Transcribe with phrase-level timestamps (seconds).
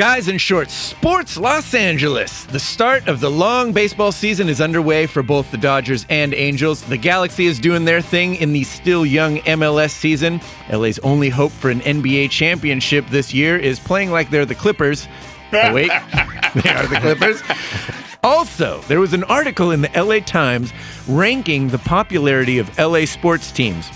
[0.00, 2.44] Guys in shorts, Sports Los Angeles.
[2.46, 6.80] The start of the long baseball season is underway for both the Dodgers and Angels.
[6.80, 10.40] The Galaxy is doing their thing in the still young MLS season.
[10.72, 15.06] LA's only hope for an NBA championship this year is playing like they're the Clippers.
[15.52, 15.88] Oh, wait,
[16.54, 17.42] they are the Clippers.
[18.24, 20.72] Also, there was an article in the LA Times
[21.08, 23.90] ranking the popularity of LA sports teams.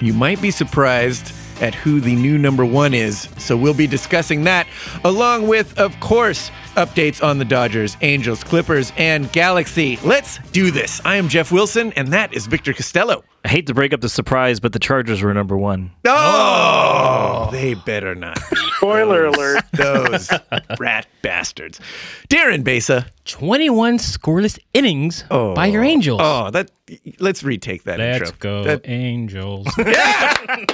[0.00, 1.32] You might be surprised
[1.62, 3.28] at who the new number one is.
[3.38, 4.66] So we'll be discussing that,
[5.04, 9.98] along with, of course, updates on the Dodgers, Angels, Clippers, and Galaxy.
[10.04, 11.00] Let's do this.
[11.04, 13.24] I am Jeff Wilson, and that is Victor Costello.
[13.44, 15.90] I hate to break up the surprise, but the Chargers were number one.
[16.06, 18.38] Oh, they better not.
[18.76, 19.64] Spoiler alert.
[19.72, 20.30] Those
[20.78, 21.78] rat bastards.
[22.28, 23.06] Darren Besa.
[23.26, 25.54] 21 scoreless innings Oh.
[25.54, 25.88] by your oh.
[25.88, 26.20] Angels.
[26.22, 26.70] Oh, that.
[27.18, 28.36] Let's retake that Let's intro.
[28.38, 29.66] go, That- Angels.
[29.78, 30.66] Yeah!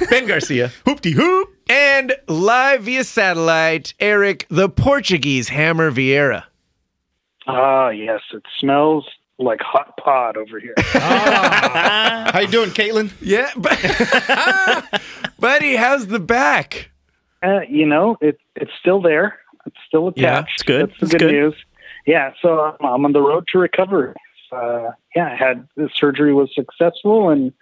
[0.00, 0.06] Woo!
[0.10, 0.68] Ben Garcia.
[0.86, 1.48] Hoopty hoop.
[1.70, 6.44] And live via satellite, Eric the Portuguese Hammer Vieira.
[7.46, 9.06] Ah, yes, it smells
[9.38, 10.74] like hot pot over here.
[10.94, 12.30] Ah.
[12.32, 13.10] How you doing, Caitlin?
[13.20, 13.78] Yeah, but
[15.38, 16.90] buddy, how's the back?
[17.42, 19.38] uh, you know, it it's still there.
[19.66, 20.20] It's still attached.
[20.22, 20.88] Yeah, it's good.
[20.90, 21.32] That's the It's good, good.
[21.32, 21.54] news.
[22.06, 24.14] Yeah, so I'm, I'm on the road to recovery.
[24.50, 27.52] Uh, yeah, I had the surgery was successful, and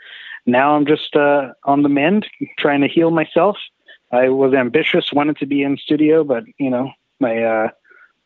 [0.47, 2.27] now I'm just uh, on the mend,
[2.59, 3.57] trying to heal myself.
[4.13, 7.69] I was ambitious, wanted to be in studio, but you know, my uh,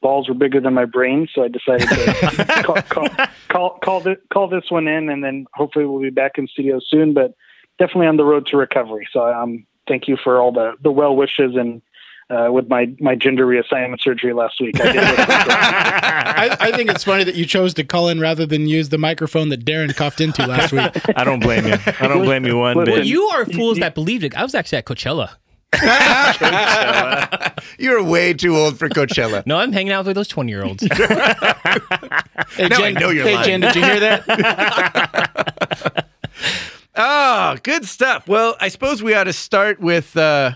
[0.00, 3.08] balls were bigger than my brain, so I decided to call, call,
[3.48, 6.80] call, call, this, call this one in, and then hopefully we'll be back in studio
[6.86, 7.12] soon.
[7.12, 7.34] But
[7.78, 9.08] definitely on the road to recovery.
[9.12, 11.82] So um, thank you for all the, the well wishes and
[12.30, 14.80] uh, with my, my gender reassignment surgery last week.
[14.80, 15.26] I did listen to it.
[15.28, 18.98] I, I think it's funny that you chose to call in rather than use the
[18.98, 20.90] microphone that Darren coughed into last week.
[21.16, 21.74] I don't blame you.
[22.00, 23.06] I don't blame you one Listen, bit.
[23.06, 24.36] you are fools that believed it.
[24.36, 25.30] I was actually at Coachella.
[27.78, 29.44] You're way too old for Coachella.
[29.44, 30.82] No, I'm hanging out with those 20 year olds.
[30.84, 33.46] Hey, Now I know you're hey, lying.
[33.46, 36.06] Jen, did you hear that?
[36.96, 38.28] Oh, good stuff.
[38.28, 40.52] Well, I suppose we ought to start with uh,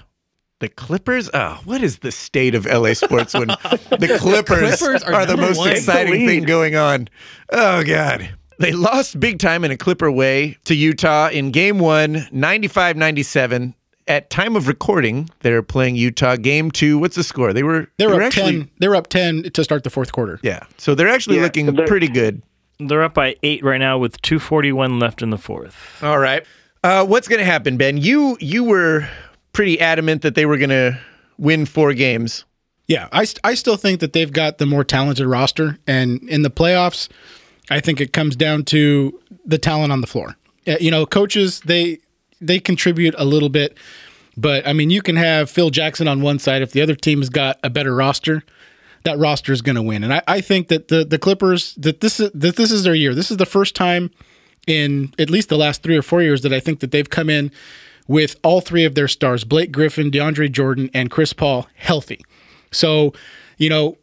[0.60, 1.30] the Clippers.
[1.32, 3.48] Oh, what is the state of LA sports when
[3.90, 5.70] the Clippers, Clippers are are, the most one.
[5.70, 7.08] exciting the thing going on?
[7.50, 8.30] Oh, God.
[8.58, 13.74] They lost big time in a Clipper way to Utah in game one, 95 97.
[14.08, 16.36] At time of recording, they're playing Utah.
[16.36, 17.52] Game two, what's the score?
[17.52, 18.70] They were They were up actually, ten.
[18.80, 20.40] They were up ten to start the fourth quarter.
[20.42, 22.42] Yeah, so they're actually Yeah, looking they're- pretty good.
[22.80, 25.76] They're up by eight right now with 241 left in the fourth.
[26.02, 26.42] All right.
[26.82, 27.98] Uh, what's going to happen, Ben?
[27.98, 29.06] You you were
[29.58, 30.96] pretty adamant that they were going to
[31.36, 32.44] win four games.
[32.86, 36.42] Yeah, I, st- I still think that they've got the more talented roster, and in
[36.42, 37.08] the playoffs,
[37.68, 40.36] I think it comes down to the talent on the floor.
[40.64, 41.98] Uh, You know, coaches they
[42.40, 43.76] they contribute a little bit,
[44.36, 47.18] but I mean, you can have Phil Jackson on one side if the other team
[47.18, 48.44] has got a better roster.
[49.02, 52.00] That roster is going to win, and I, I think that the the Clippers that
[52.00, 53.12] this is that this is their year.
[53.12, 54.12] This is the first time
[54.68, 57.28] in at least the last three or four years that I think that they've come
[57.28, 57.50] in
[58.08, 62.24] with all three of their stars, Blake Griffin, DeAndre Jordan, and Chris Paul, healthy.
[62.72, 63.12] So,
[63.58, 63.96] you know,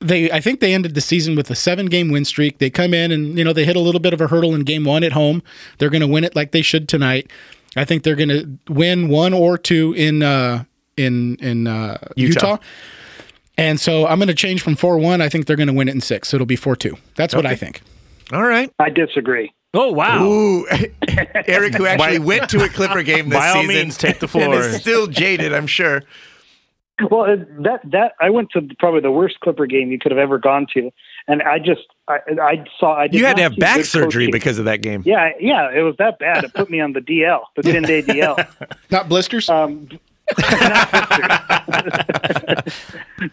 [0.00, 2.58] they I think they ended the season with a seven game win streak.
[2.58, 4.62] They come in and you know they hit a little bit of a hurdle in
[4.62, 5.42] game one at home.
[5.78, 7.30] They're going to win it like they should tonight.
[7.76, 10.64] I think they're going to win one or two in uh,
[10.96, 12.52] in in uh, Utah.
[12.52, 12.62] Utah.
[13.58, 15.20] And so I'm going to change from four one.
[15.20, 16.28] I think they're going to win it in six.
[16.28, 16.96] So it'll be four two.
[17.16, 17.82] That's what I think.
[18.32, 18.72] All right.
[18.78, 19.52] I disagree.
[19.74, 20.24] Oh, wow.
[20.24, 20.66] Ooh,
[21.46, 24.24] Eric, who actually went to a Clipper game this By all season, means, take the
[24.24, 24.54] and floor.
[24.54, 26.02] is still jaded, I'm sure.
[27.10, 30.38] Well, that that I went to probably the worst Clipper game you could have ever
[30.38, 30.90] gone to,
[31.26, 34.30] and I just I, I saw I did You had to have back surgery coaching.
[34.30, 35.02] because of that game.
[35.06, 36.44] Yeah, yeah, it was that bad.
[36.44, 38.46] It put me on the DL, the ten day DL.
[38.90, 39.48] Not blisters.
[39.48, 39.88] Um,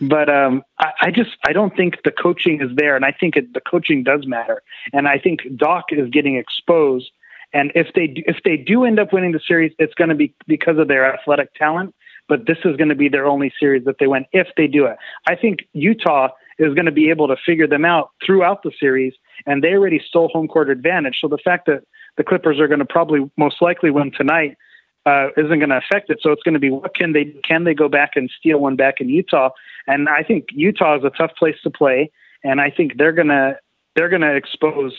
[0.01, 3.35] but um, I, I just I don't think the coaching is there, and I think
[3.35, 4.61] it, the coaching does matter.
[4.93, 7.11] And I think Doc is getting exposed.
[7.53, 10.15] And if they do, if they do end up winning the series, it's going to
[10.15, 11.93] be because of their athletic talent.
[12.27, 14.85] But this is going to be their only series that they win if they do
[14.85, 14.97] it.
[15.27, 16.29] I think Utah
[16.59, 19.13] is going to be able to figure them out throughout the series,
[19.45, 21.17] and they already stole home court advantage.
[21.21, 21.83] So the fact that
[22.17, 24.57] the Clippers are going to probably most likely win tonight
[25.05, 26.19] uh, isn't going to affect it.
[26.21, 28.75] So it's going to be what can they can they go back and steal one
[28.75, 29.49] back in Utah?
[29.87, 32.11] And I think Utah is a tough place to play,
[32.43, 33.57] and I think they're gonna
[33.95, 34.93] they're gonna expose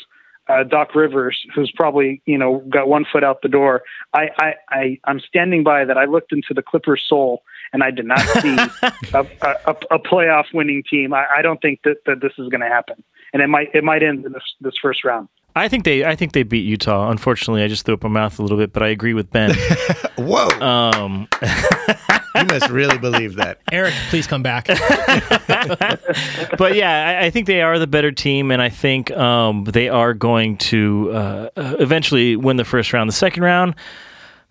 [0.49, 3.83] uh, Doc Rivers, who's probably you know got one foot out the door.
[4.15, 5.97] I I, I I'm standing by that.
[5.97, 7.43] I looked into the Clippers' soul,
[7.73, 8.57] and I did not see
[9.15, 11.15] a, a, a playoff winning team.
[11.15, 13.03] I, I don't think that, that this is going to happen,
[13.33, 15.29] and it might it might end in this this first round.
[15.61, 17.11] I think they I think they beat Utah.
[17.11, 19.55] Unfortunately, I just threw up my mouth a little bit, but I agree with Ben.
[20.19, 20.49] Whoa.
[20.61, 21.29] Um,
[22.37, 23.59] You must really believe that.
[23.73, 24.67] Eric, please come back.
[26.59, 29.89] but yeah, I, I think they are the better team, and I think um, they
[29.89, 33.09] are going to uh, uh, eventually win the first round.
[33.09, 33.75] The second round,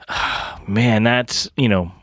[0.68, 1.99] man, that's you know, it-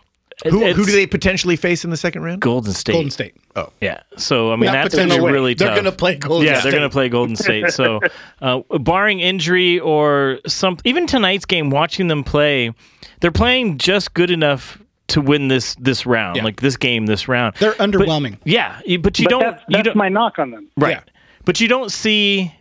[0.51, 2.41] Who, who do they potentially face in the second round?
[2.41, 2.93] Golden State.
[2.93, 3.35] Golden State.
[3.55, 4.01] Oh, yeah.
[4.17, 5.29] So I mean, Not that's going to potentially.
[5.31, 5.77] be really They're tough.
[5.77, 6.71] gonna play Golden yeah, State.
[6.71, 7.71] they're going to play Golden State.
[7.73, 8.01] So,
[8.43, 12.73] uh, barring injury or some, even tonight's game, watching them play,
[13.21, 16.45] they're playing just good enough to win this this round, Yeah.
[16.45, 17.55] like this game, this round.
[17.61, 18.39] They're underwhelming.
[18.45, 19.41] Yeah, but you but don't.
[19.43, 20.69] that's, you don't my knock on them.
[20.77, 20.97] right.
[20.97, 21.13] Yeah.
[21.45, 22.53] But you don't see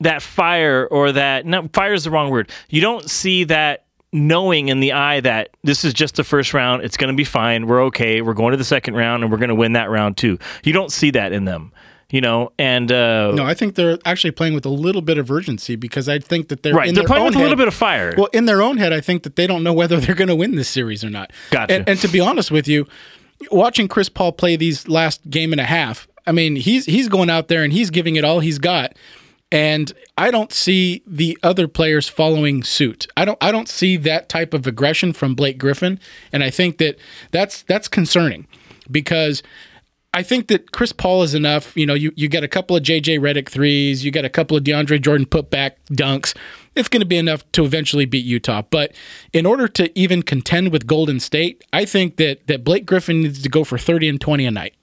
[0.00, 1.44] that fire or that.
[1.44, 2.50] No, fire is the wrong word.
[2.70, 3.81] You don't see that
[4.12, 6.82] knowing in the eye that this is just the first round.
[6.82, 7.66] It's going to be fine.
[7.66, 8.20] We're okay.
[8.20, 10.38] We're going to the second round, and we're going to win that round too.
[10.64, 11.72] You don't see that in them.
[12.10, 15.30] You know, and uh, No, I think they're actually playing with a little bit of
[15.30, 17.74] urgency because I think that they're right, in they're playing with a little bit of
[17.74, 18.12] fire.
[18.14, 20.36] Well, in their own head, I think that they don't know whether they're going to
[20.36, 21.32] win this series or not.
[21.50, 21.72] Gotcha.
[21.74, 22.86] And, and to be honest with you,
[23.50, 27.30] watching Chris Paul play these last game and a half, I mean, he's he's going
[27.30, 28.94] out there and he's giving it all he's got.
[29.52, 33.06] And I don't see the other players following suit.
[33.18, 36.00] I don't I don't see that type of aggression from Blake Griffin,
[36.32, 36.96] and I think that
[37.32, 38.48] that's that's concerning
[38.90, 39.42] because
[40.14, 41.76] I think that Chris Paul is enough.
[41.76, 44.56] You know, you, you get a couple of JJ Redick threes, you get a couple
[44.56, 46.34] of DeAndre Jordan putback dunks.
[46.74, 48.62] It's going to be enough to eventually beat Utah.
[48.62, 48.94] But
[49.34, 53.42] in order to even contend with Golden State, I think that that Blake Griffin needs
[53.42, 54.74] to go for 30 and 20 a night.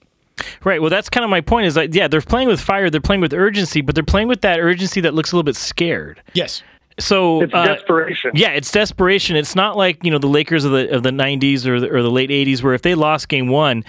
[0.64, 0.80] Right.
[0.80, 1.66] Well, that's kind of my point.
[1.66, 2.90] Is like, yeah, they're playing with fire.
[2.90, 5.56] They're playing with urgency, but they're playing with that urgency that looks a little bit
[5.56, 6.22] scared.
[6.34, 6.62] Yes.
[6.98, 8.32] So It's uh, desperation.
[8.34, 9.36] Yeah, it's desperation.
[9.36, 12.02] It's not like you know the Lakers of the of the '90s or the, or
[12.02, 13.84] the late '80s, where if they lost game one,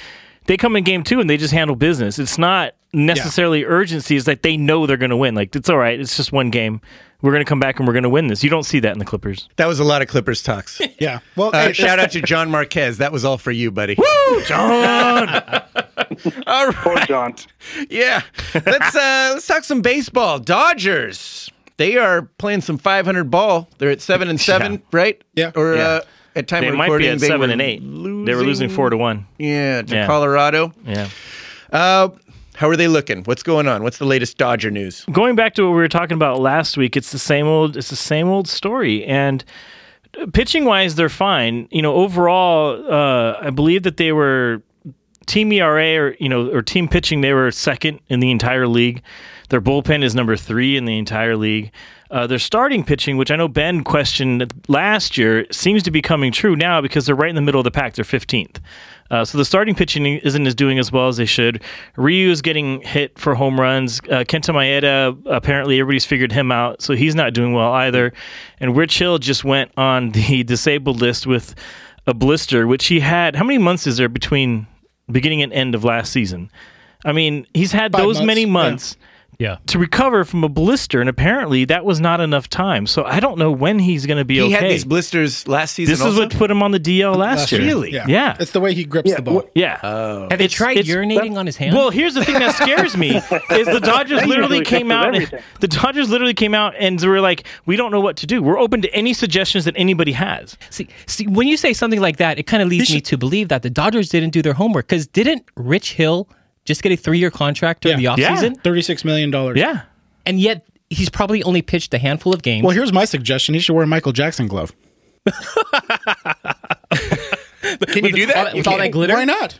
[0.45, 2.19] they come in game two and they just handle business.
[2.19, 4.15] It's not necessarily urgency.
[4.17, 5.35] It's like they know they're going to win.
[5.35, 5.99] Like it's all right.
[5.99, 6.81] It's just one game.
[7.21, 8.43] We're going to come back and we're going to win this.
[8.43, 9.47] You don't see that in the Clippers.
[9.57, 10.81] That was a lot of Clippers talks.
[10.99, 11.19] Yeah.
[11.35, 12.97] Well, Uh, shout out to John Marquez.
[12.97, 13.95] That was all for you, buddy.
[13.95, 15.29] Woo, John.
[16.47, 16.75] all right.
[16.75, 17.35] Poor John.
[17.89, 18.21] Yeah.
[18.53, 20.39] Let's uh let's talk some baseball.
[20.39, 21.49] Dodgers.
[21.77, 23.67] They are playing some 500 ball.
[23.79, 24.77] They're at 7 and 7, Yeah.
[24.91, 25.21] right?
[25.33, 25.51] Yeah.
[25.55, 25.81] Or Yeah.
[25.88, 26.01] uh
[26.36, 27.81] at time They might be at seven and eight.
[27.81, 29.25] They were losing four to one.
[29.38, 30.07] Yeah, to Yeah.
[30.07, 30.74] Colorado.
[30.86, 31.10] Yeah.
[31.72, 32.10] Uh
[32.56, 33.24] how are they looking?
[33.24, 33.81] What's going on?
[33.81, 35.04] What's the latest Dodger news?
[35.12, 37.89] going back to what we were talking about last week, it's the same old it's
[37.89, 39.04] the same old story.
[39.06, 39.44] And
[40.33, 41.68] pitching wise, they're fine.
[41.72, 44.62] You know, overall, uh, I believe that they were
[45.25, 47.22] team ERA or you know or team pitching.
[47.22, 49.01] They were second in the entire league.
[49.51, 51.74] Their bullpen is number three in the entire league.
[52.09, 56.31] Uh, their starting pitching, which I know Ben questioned last year, seems to be coming
[56.31, 57.95] true now because they're right in the middle of the pack.
[57.95, 58.59] They're 15th.
[59.09, 61.62] Uh, so the starting pitching isn't as doing as well as they should.
[61.98, 64.00] Ryu is getting hit for home runs.
[64.06, 68.13] Uh, Kenta Maeda, apparently everybody's figured him out, so he's not doing well either.
[68.62, 71.56] And Rich Hill just went on the disabled list with
[72.07, 73.36] a blister, which he had.
[73.36, 74.65] How many months is there between
[75.12, 76.50] beginning and end of last season?
[77.03, 79.07] I mean, he's had Five those months, many months Yeah.
[79.67, 82.85] To recover from a blister, and apparently that was not enough time.
[82.88, 84.49] So I don't know when he's going to be okay.
[84.49, 84.65] He okay.
[84.65, 86.19] had these blisters last season this is also?
[86.21, 87.61] what put him on the DL last, year.
[87.61, 87.91] Really?
[87.91, 88.05] yeah.
[88.07, 88.38] Yeah.
[88.39, 89.39] It's the way he grips Yeah, the ball.
[89.41, 89.79] wh- Yeah.
[89.83, 90.21] Oh.
[90.29, 91.75] Have they It's- tried it's- urinating on his hand?
[91.75, 93.09] Well, here's the thing that scares me
[93.51, 95.05] is the Dodgers literally usually came fixes out.
[95.07, 95.39] And, everything.
[95.59, 98.41] the Dodgers literally came out and they were like, "We don't know what to do.
[98.43, 102.17] We're open to any suggestions that anybody has." see, see, when you say something like
[102.17, 104.88] that, it kind of leads me to believe that the Dodgers didn't do their homework.
[104.88, 106.27] Because didn't Rich Hill
[106.65, 108.15] just get a three-year contract during Yeah.
[108.15, 108.36] the Yeah.
[108.36, 108.62] offseason?
[108.62, 109.32] $36 million.
[109.56, 109.82] Yeah.
[110.25, 112.63] And yet he's probably only pitched a handful of games.
[112.63, 113.56] Well, here's my suggestion.
[113.56, 114.74] He should wear a Michael Jackson glove.
[115.25, 115.34] Can
[118.06, 118.36] you do that?
[118.36, 119.13] that- You with all that glitter?
[119.13, 119.60] Why not?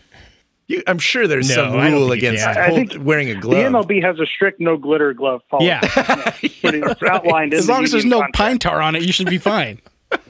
[0.68, 2.46] You, I'm sure there's No, some rule think you against.
[2.46, 3.58] I hold- think wearing a glove.
[3.58, 3.64] The.
[3.96, 5.68] MLB has a strict no glitter glove policy.
[5.68, 5.80] Yeah.
[6.62, 8.36] Pretty it's outlined in As the long as there's no contract.
[8.36, 9.80] pine tar on it, you should be fine.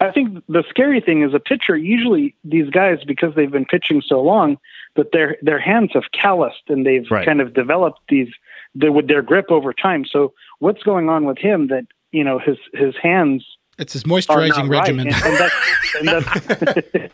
[0.00, 1.76] I think the scary thing is a pitcher.
[1.76, 4.56] Usually, these guys, because they've been pitching so long,
[4.96, 7.26] that their their hands have calloused and they've Right.
[7.26, 8.28] kind of developed these
[8.74, 10.04] their, with their grip over time.
[10.04, 13.44] So, what's going on with him that you know his his hands
[13.78, 15.08] It's his moisturizing regimen.
[15.08, 15.22] right?
[15.24, 15.54] And, and that's,
[15.96, 17.12] and that's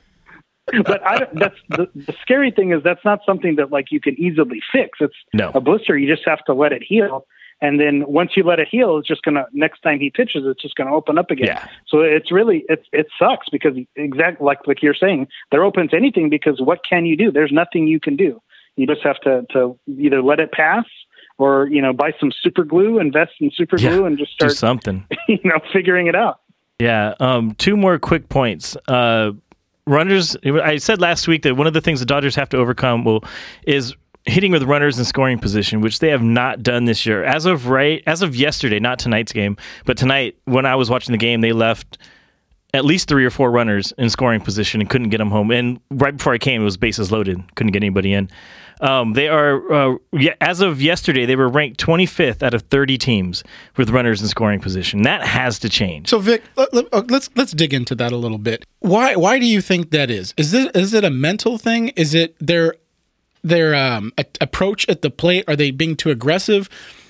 [0.87, 4.00] but I, don't- that's the, the scary thing is that's not something that like you
[4.00, 4.99] can easily fix.
[5.00, 5.50] It's No.
[5.55, 5.97] a blister.
[5.97, 7.26] You just have to let it heal.
[7.60, 10.60] And then once you let it heal, it's just gonna next time he pitches, it's
[10.60, 11.46] just gonna open up again.
[11.46, 11.68] Yeah.
[11.88, 15.96] So it's really it's it sucks because exactly like like you're saying, they're open to
[15.96, 17.32] anything because what can you do?
[17.32, 18.40] There's nothing you can do.
[18.76, 20.84] You just have to to either let it pass
[21.38, 24.56] or you know buy some super glue, invest in super glue, and just Do start
[24.56, 25.06] something.
[25.28, 26.40] you know figuring it out.
[26.78, 27.14] Yeah.
[27.20, 28.76] Um, two more quick points.
[28.86, 29.32] Uh,
[29.86, 30.36] runners.
[30.44, 33.25] I said last week that one of the things the Dodgers have to overcome will
[33.66, 33.94] is
[34.26, 37.25] hitting with runners in scoring position, which they have not done this year.
[37.25, 41.12] As of right, as of yesterday, not tonight's game, but tonight when I was watching
[41.12, 41.99] the game, they left
[42.75, 45.50] at least three or four runners in scoring position and couldn't get them home.
[45.50, 48.28] And right before I came, it was bases loaded, couldn't get anybody in.
[48.80, 49.97] Um, they are, uh,
[50.40, 53.42] as of yesterday, they were ranked 25th out of 30 teams
[53.78, 55.02] with runners in scoring position.
[55.02, 56.11] That has to change.
[56.11, 58.66] So Vic, let, let, uh, let's let's dig into that a little bit.
[58.80, 60.35] Why why do you think that is?
[60.37, 61.88] Is it is it a mental thing?
[61.90, 62.75] Is it their
[63.46, 65.44] their um, a- approach at the plate?
[65.48, 66.68] Are they being too aggressive?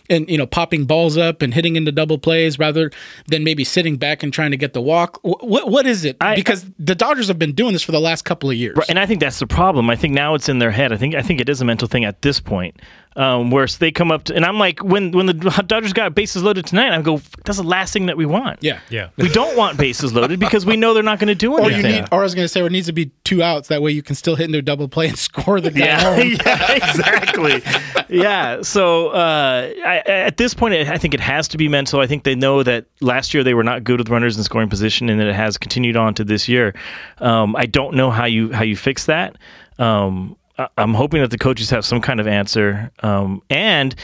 [0.08, 2.92] And you know, popping balls up and hitting into double plays rather
[3.26, 5.18] than maybe sitting back and trying to get the walk.
[5.22, 6.16] What what is it?
[6.20, 8.78] I- because the Dodgers have been doing this for the last couple of years.
[8.88, 9.90] And I think that's the problem.
[9.90, 10.92] I think now it's in their head.
[10.92, 12.80] I think I think it is a mental thing at this point,
[13.16, 15.35] um, where they come up to, and I'm like, when when the
[15.66, 18.62] Dodgers got bases loaded tonight, I go, that's the last thing that we want.
[18.62, 18.80] Yeah.
[18.90, 19.08] Yeah.
[19.16, 21.85] we don't want bases loaded because we know they're not going to do anything.
[21.85, 23.68] Or you need, or I was going to say, it needs to be two outs.
[23.68, 26.14] That way you can still hit into a double play and score the guy yeah,
[26.14, 26.37] home.
[26.44, 27.62] yeah, exactly.
[28.08, 28.61] yeah.
[28.62, 32.00] So uh, I, at this point, I think it has to be mental.
[32.00, 34.68] I think they know that last year they were not good with runners in scoring
[34.68, 36.75] position, and that it has continued on to this year.
[37.18, 39.37] Um, I don't know how you how you fix that.
[39.78, 40.45] Um, I-
[40.76, 43.94] I'm hoping that the coaches have some kind of answer, um, and.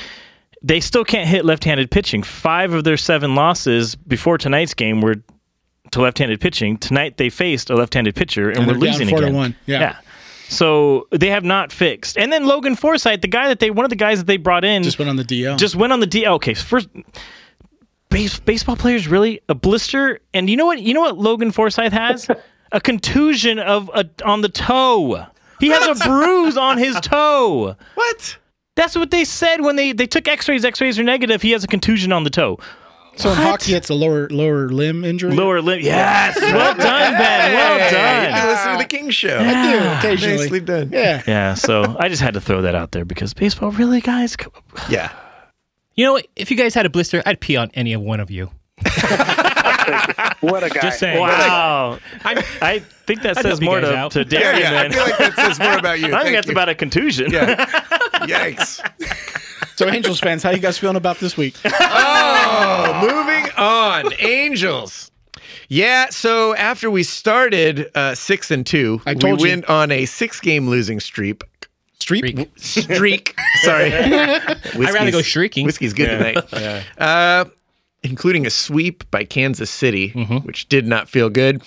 [0.65, 2.23] They still can't hit left-handed pitching.
[2.23, 5.17] Five of their seven losses before tonight's game were
[5.91, 6.77] to left-handed pitching.
[6.77, 9.35] Tonight they faced a left-handed pitcher and, And we're they're down losing four to again.
[9.37, 9.57] one.
[9.67, 9.99] Yeah.
[10.49, 12.17] So they have not fixed.
[12.17, 14.65] And then Logan Forsythe, the guy that they one of the guys that they brought
[14.65, 15.59] in Just went on the DL.
[15.59, 16.35] just went on the DL.
[16.35, 16.89] Okay, first
[18.09, 21.93] base, baseball players really a blister and you know what you know what Logan Forsythe
[21.93, 22.29] has?
[22.73, 25.27] a contusion of a on the toe.
[25.63, 27.77] He has a bruise on his toe.
[27.95, 28.39] What?
[28.77, 30.65] That's what they said when they, they took x-rays.
[30.65, 31.43] X-rays are negative.
[31.43, 32.59] He has a contusion on the toe.
[33.17, 35.33] so in hockey, it's a lower lower limb injury.
[35.35, 35.81] Lower limb.
[35.83, 36.41] Yes.
[36.41, 37.53] Well done, Ben.
[37.55, 38.41] Well done.
[38.43, 39.39] you listen to the King Show.
[39.39, 40.37] I do occasionally.
[40.39, 40.91] Nicely done.
[40.91, 41.23] Yeah.
[41.27, 44.35] Yeah, so I just had to throw that out there because baseball really, guys.
[44.37, 44.53] come-
[44.89, 45.13] Yeah.
[45.95, 46.27] You know, what?
[46.37, 48.51] if you guys had a blister, I'd pee on any of one of you.
[50.41, 50.81] What a guy!
[50.81, 51.21] Just saying.
[51.21, 51.99] Wow.
[52.25, 54.13] I, I think that I'd says more to, out.
[54.13, 54.59] to Darren.
[54.59, 54.83] Yeah, yeah.
[54.83, 56.07] I feel like that says more about you.
[56.15, 56.53] I think Thank that's you.
[56.53, 57.31] about a contusion.
[57.31, 57.65] Yeah.
[58.27, 58.81] Yikes.
[59.77, 61.55] So Angels fans, how you guys feeling about this week?
[61.65, 64.13] Oh, moving on.
[64.19, 65.11] Angels.
[65.69, 69.55] Yeah, so after we started uh, six and two, I told we you.
[69.55, 71.43] went on a six-game losing streak.
[71.99, 72.51] Street.
[72.57, 73.35] Streak.
[73.63, 75.65] Sorry, I'd rather go shrieking.
[75.65, 76.37] Whiskey's good tonight.
[76.99, 77.45] Uh,
[78.03, 80.11] including a sweep by Kansas City,
[80.45, 81.63] which did not feel good.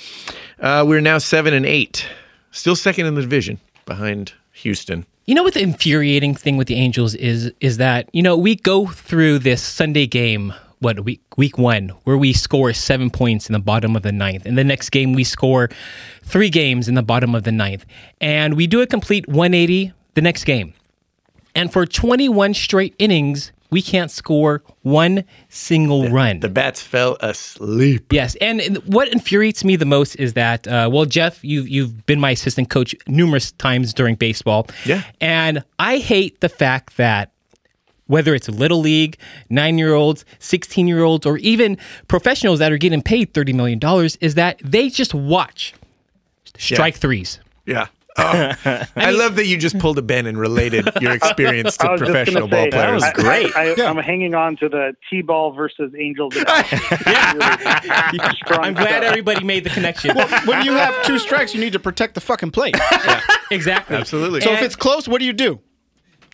[0.60, 2.06] Uh, we're now seven and eight,
[2.52, 5.06] still second in the division behind Houston.
[5.26, 8.56] You know what the infuriating thing with the Angels is is that, you know, we
[8.56, 13.54] go through this Sunday game, what week week one, where we score seven points in
[13.54, 14.46] the bottom of the ninth.
[14.46, 15.70] And the next game we score
[16.24, 17.86] three games in the bottom of the ninth.
[18.22, 20.74] And we do a complete 180 the next game.
[21.56, 26.40] And for 21 straight innings, we can't score one single run.
[26.40, 28.14] The bats fell asleep.
[28.14, 32.22] Yes, and what infuriates me the most is that, uh, well, Jeff, you've you've been
[32.22, 34.68] my assistant coach numerous times during baseball.
[34.86, 35.04] Yeah.
[35.20, 37.34] and I hate the fact that
[38.08, 39.18] whether it's little league,
[39.50, 41.78] nine year olds, sixteen year olds, or even
[42.08, 45.74] professionals that are getting paid thirty million dollars, is that they just watch
[46.58, 47.42] strike threes.
[47.66, 47.88] Yeah.
[48.18, 48.54] Oh,
[48.96, 52.64] I, love that you just pulled a Ben and related your experience to professional gonna
[52.64, 53.04] say, ball players.
[53.04, 53.56] I, great.
[53.56, 56.34] I, I, am hanging on to the T-ball versus Angels.
[56.38, 56.44] I'm
[58.74, 60.16] glad everybody made the connection.
[60.46, 62.78] when you have two strikes, you need to protect the fucking plate.
[63.52, 63.98] exactly.
[63.98, 64.40] Absolutely.
[64.42, 65.60] So if it's close, what do you do?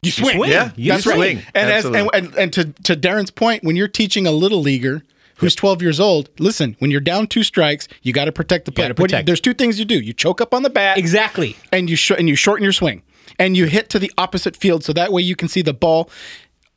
[0.04, 0.38] You swing.
[0.38, 0.52] swing.
[0.52, 1.38] Yeah, You That's swing.
[1.38, 1.46] right.
[1.54, 2.20] And as and, Absolutely.
[2.20, 5.04] and and to to Darren's point, when you're teaching a little leaguer
[5.42, 8.72] who's 12 years old, listen, when you're down two strikes, you got to protect the
[8.72, 8.88] plate.
[8.90, 10.00] gotta What do you- there's two things you do.
[10.00, 11.58] You choke up on the bat Exactly.
[11.74, 13.02] and you sh- and you shorten your swing.
[13.40, 16.10] And you hit to the opposite field so that way you can see the ball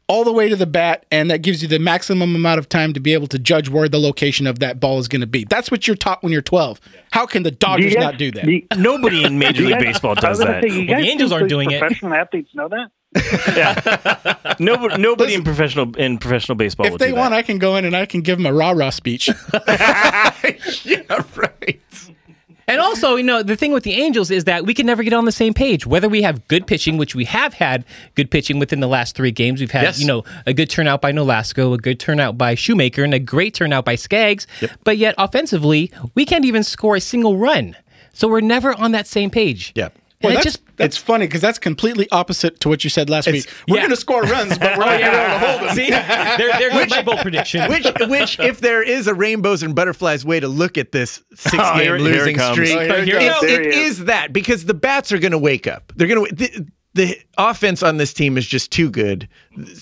[0.06, 2.92] all the way to the bat and that gives you the maximum amount of time
[2.92, 5.44] to be able to judge where the location of that ball is going to be.
[5.49, 6.78] That's what you're taught when you're 12.
[7.11, 8.44] How can the Dodgers not do that?
[8.76, 10.62] Nobody in Major League Baseball does that.
[10.62, 11.80] Well, the Angels aren't doing it.
[11.80, 12.88] Professional athletes know that.
[14.59, 16.87] Nobody, nobody in professional in professional baseball.
[16.87, 17.37] if will they do want, that.
[17.38, 19.28] I can go in and I can give them a rah-rah speech.
[19.68, 21.80] yeah, right.
[22.66, 25.12] And also, you know, the thing with the Angels is that we can never get
[25.12, 25.87] on the same page.
[25.87, 29.30] Whether we have good pitching, which we have had good pitching within the last three
[29.33, 30.00] games, we've had, Yes.
[30.00, 33.52] you know, a good turnout by Nolasco, a good turnout by Shoemaker, and a great
[33.52, 34.47] turnout by Skaggs.
[34.83, 37.76] But yet, offensively, we can't even score a single run.
[38.14, 39.73] So we're never on that same page.
[39.75, 39.87] Yeah.
[39.87, 39.92] And
[40.23, 43.26] Well, it that's, just that's funny because that's completely opposite to what you said last
[43.31, 43.47] week.
[43.69, 43.83] We're yeah.
[43.83, 45.76] going to score runs, but we're not oh, going to be able to hold them.
[45.76, 47.69] see, there, there goes my bold prediction.
[47.71, 51.61] Which, which, if there is a rainbows and butterflies way to look at this six-game
[51.61, 52.54] Oh, here- here it losing comes.
[52.54, 53.43] streak, Oh, here it it- goes.
[53.50, 55.93] it he is that because the bats are going to wake up.
[55.97, 56.66] They're going to.
[56.95, 59.28] the offense on this team is just too good.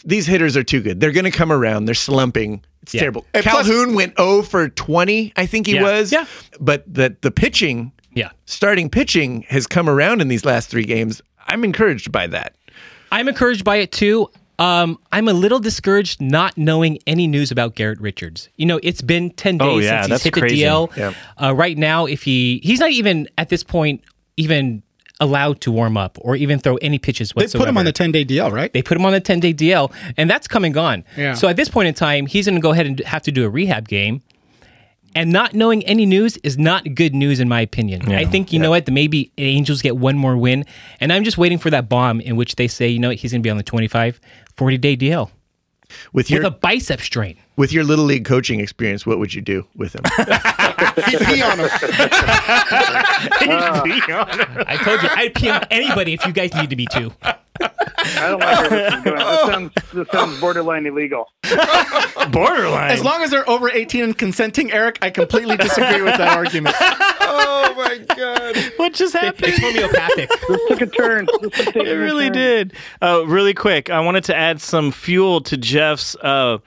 [0.05, 0.99] These hitters are too good.
[1.01, 1.85] They're going to come around.
[1.85, 2.65] They're slumping.
[2.83, 3.01] It's Yeah.
[3.03, 3.27] terrible.
[3.35, 5.83] And plus- Calhoun went 0 for 20, I think he Yeah.
[5.83, 6.11] was.
[6.13, 6.25] Yeah.
[6.61, 8.31] But the the pitching, Yeah.
[8.47, 11.23] starting pitching has come around in these last 3 games.
[11.47, 12.55] I'm encouraged by that.
[13.11, 14.31] I'm encouraged by it too.
[14.59, 18.49] Um, I'm a little discouraged not knowing any news about Garrett Richards.
[18.57, 20.57] You know, it's been 10 days Oh, yeah, since that's he's hit crazy.
[20.57, 20.97] the DL.
[20.97, 21.15] Yeah.
[21.43, 24.03] Uh, right now, if he he's not even at this point
[24.37, 24.83] even
[25.21, 27.65] allowed to warm up or even throw any pitches They whatsoever.
[27.65, 28.73] put him on the 10 day DL, right?
[28.73, 31.05] They put him on the 10 day DL, and that's come and gone.
[31.17, 31.35] Yeah.
[31.35, 33.45] So at this point in time, he's going to go ahead and have to do
[33.45, 34.23] a rehab game.
[35.15, 38.11] And not knowing any news is not good news, in my opinion.
[38.11, 40.65] I think, you know what, maybe Angels get one more win.
[41.01, 43.33] And I'm just waiting for that bomb in which they say, you know what, he's
[43.33, 44.21] going to be on the 25,
[44.57, 45.31] 40 day DL
[46.13, 47.37] With your with a bicep strain.
[47.57, 50.03] With your little league coaching experience, what would you do with him?
[51.09, 51.69] He'd pee on him.
[54.67, 57.13] I told you, I'd pee on anybody if you guys need to be too.
[57.25, 59.19] I don't like where this is going.
[59.19, 61.27] This sounds, this sounds borderline illegal.
[62.31, 62.91] Borderline.
[62.91, 66.75] As long as they're over 18 and consenting, Eric, I completely disagree with that argument.
[66.81, 68.57] oh my god.
[68.77, 69.45] what just happened?
[69.49, 70.31] It's homeopathic.
[70.49, 71.27] This took a turn.
[71.27, 72.33] Took It really turn.
[72.33, 72.73] did.
[73.01, 76.59] Uh, really quick, I wanted to add some fuel to Jeff's uh,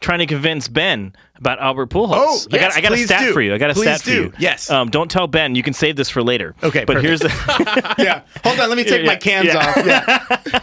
[0.00, 2.10] trying to convince Ben about Albert Pujols.
[2.14, 3.32] Oh, I got, I got a stat do.
[3.32, 3.54] for you.
[3.54, 4.30] I got a Please stat do.
[4.30, 4.40] for you.
[4.40, 4.70] Yes.
[4.70, 5.54] Um, don't tell Ben.
[5.54, 6.54] You can save this for later.
[6.62, 7.06] Okay, But perfect.
[7.06, 8.22] here's the Yeah.
[8.44, 8.68] Hold on.
[8.68, 9.58] Let me take Yeah, my cans yeah.
[9.58, 10.62] off.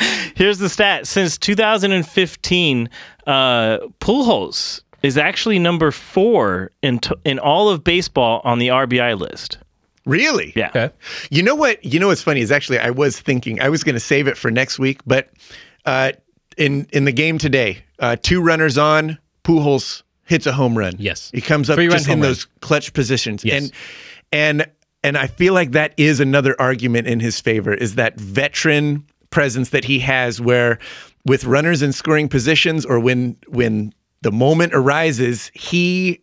[0.00, 0.10] Yeah.
[0.34, 1.06] here's the stat.
[1.06, 2.90] Since 2015,
[3.26, 9.18] uh, Pujols is actually number four in t- in all of baseball on the RBI
[9.18, 9.58] list.
[10.04, 10.52] Really?
[10.54, 10.68] Yeah.
[10.68, 10.90] Okay.
[11.30, 11.84] You know what?
[11.84, 14.36] You know what's funny is actually I was thinking I was going to save it
[14.36, 15.30] for next week, but
[15.84, 16.12] uh,
[16.56, 20.94] in in the game today, uh, two runners on, Pujols hits a home run.
[20.98, 21.30] Yes.
[21.32, 22.28] he comes up just in home run.
[22.28, 23.62] those clutch positions, Yes.
[23.62, 23.72] and
[24.32, 24.70] and
[25.04, 29.70] and I feel like that is another argument in his favor is that veteran presence
[29.70, 30.78] that he has, where
[31.24, 36.20] with runners in scoring positions or when when the moment arises, he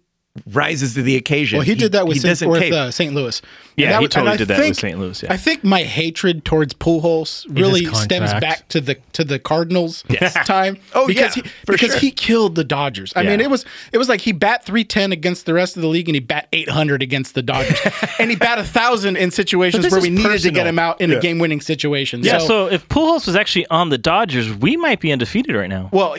[0.51, 1.57] rises to the occasion.
[1.57, 2.49] Well, he did that with, St.
[2.49, 3.13] with uh, St.
[3.13, 3.39] Louis.
[3.75, 4.99] Yeah, And he was- totally I did that with think- St.
[4.99, 5.31] Louis, yeah.
[5.31, 10.03] I think my hatred towards Pujols really stems back to the to the Cardinals
[10.45, 10.77] time.
[10.95, 11.99] Oh, because yeah, he, because sure.
[11.99, 13.13] he killed the Dodgers.
[13.15, 15.81] I mean, it was it was like he bat three ten against the rest of
[15.81, 17.79] the league, and he bat eight hundred against the Dodgers,
[18.19, 21.11] and he bat a thousand in situations where we needed to get him out in
[21.11, 22.21] a game winning situation.
[22.23, 25.69] Yeah, so, so, if Pujols was actually on the Dodgers, we might be undefeated right
[25.69, 25.89] now.
[25.91, 26.15] well.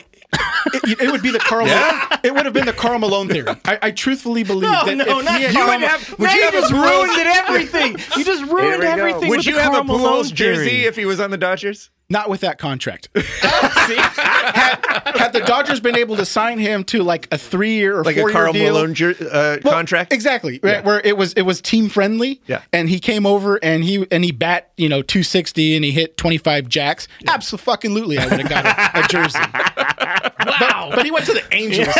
[0.73, 1.67] It, it would be the Karl.
[1.67, 2.19] Yeah.
[2.23, 3.55] It would have been the Karl Malone theory.
[3.65, 6.19] I, I truthfully believe that if he had You would have.
[6.19, 7.97] Would you you have just ruined it everything.
[8.17, 9.29] You just ruined everything.
[9.29, 11.37] Would with you the have a Karl Malone Pujols jersey if he was on the
[11.37, 11.89] Dodgers?
[12.09, 13.09] Not with that contract.
[13.15, 14.85] had,
[15.17, 18.17] had the Dodgers been able to sign him to like a three year or Like
[18.17, 20.13] a four year Karl deal, Malone jer- uh, Well, contract?
[20.13, 22.41] exactly, right, where it was it was team friendly.
[22.47, 22.61] Yeah.
[22.71, 25.91] and he came over and he and he bat you know two sixty and he
[25.91, 27.07] hit twenty five jacks.
[27.27, 29.39] Absolutely, I would have got a, a jersey.
[29.39, 31.87] wow, but, but he went to the Angels.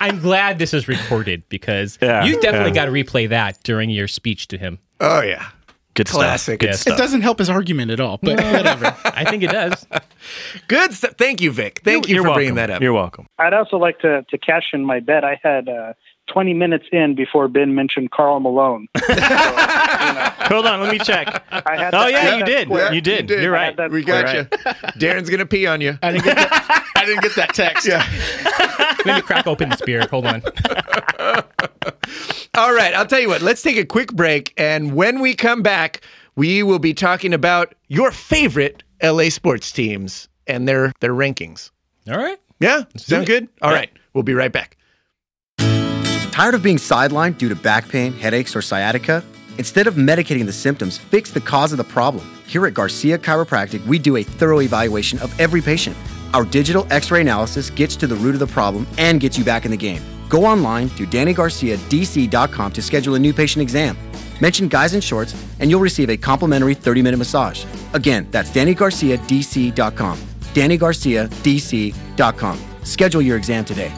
[0.00, 2.74] I'm glad this is recorded because Yeah, you definitely yeah.
[2.74, 4.78] got to replay that during your speech to him.
[5.00, 5.48] Oh yeah,
[5.98, 6.54] Good Classic.
[6.54, 6.58] stuff.
[6.60, 6.86] Good Yes.
[6.86, 8.96] It doesn't help his argument at all, but whatever.
[9.04, 9.86] I think it does.
[10.68, 11.12] good stuff.
[11.18, 11.80] Thank you, Vic.
[11.84, 12.38] Thank you You're for welcome.
[12.38, 12.80] bringing that up.
[12.82, 13.26] You're welcome.
[13.38, 15.24] I'd also like to, to cash in my bet.
[15.24, 15.92] I had uh,
[16.32, 18.86] 20 minutes in before Ben mentioned Karl Malone.
[18.98, 21.42] Hold on, let me check.
[21.50, 22.68] I had Oh yeah, you did.
[22.68, 22.92] square.
[22.94, 23.26] You did.
[23.26, 23.42] did.
[23.42, 23.76] You're right.
[23.76, 24.22] that we square.
[24.22, 24.44] got you.
[25.00, 25.98] Darren's gonna pee on you.
[26.02, 27.86] I didn't get that, I didn't get that text.
[27.86, 28.04] Yeah.
[29.04, 30.06] Let me crack open this beer.
[30.10, 30.42] Hold on.
[32.58, 33.40] All right, I'll tell you what.
[33.40, 36.00] Let's take a quick break, and when we come back,
[36.34, 41.70] we will be talking about your favorite LA sports teams and their their rankings.
[42.10, 42.36] All right.
[42.58, 43.48] Yeah, sound good.
[43.62, 43.76] All Yeah.
[43.76, 44.76] right, we'll be right back.
[46.32, 49.22] Tired of being sidelined due to back pain, headaches, or sciatica?
[49.58, 52.28] Instead of medicating the symptoms, fix the cause of the problem.
[52.48, 55.96] Here at Garcia Chiropractic, we do a thorough evaluation of every patient.
[56.34, 59.44] Our digital x ray analysis gets to the root of the problem and gets you
[59.44, 60.02] back in the game.
[60.28, 63.96] Go online to DannyGarciaDC.com to schedule a new patient exam.
[64.40, 67.64] Mention Guys in Shorts, and you'll receive a complimentary 30 minute massage.
[67.94, 70.18] Again, that's DannyGarciaDC.com.
[70.54, 72.60] DannyGarciaDC.com.
[72.84, 73.92] Schedule your exam today.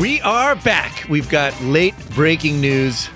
[0.00, 1.06] We are back.
[1.10, 3.10] We've got late breaking news.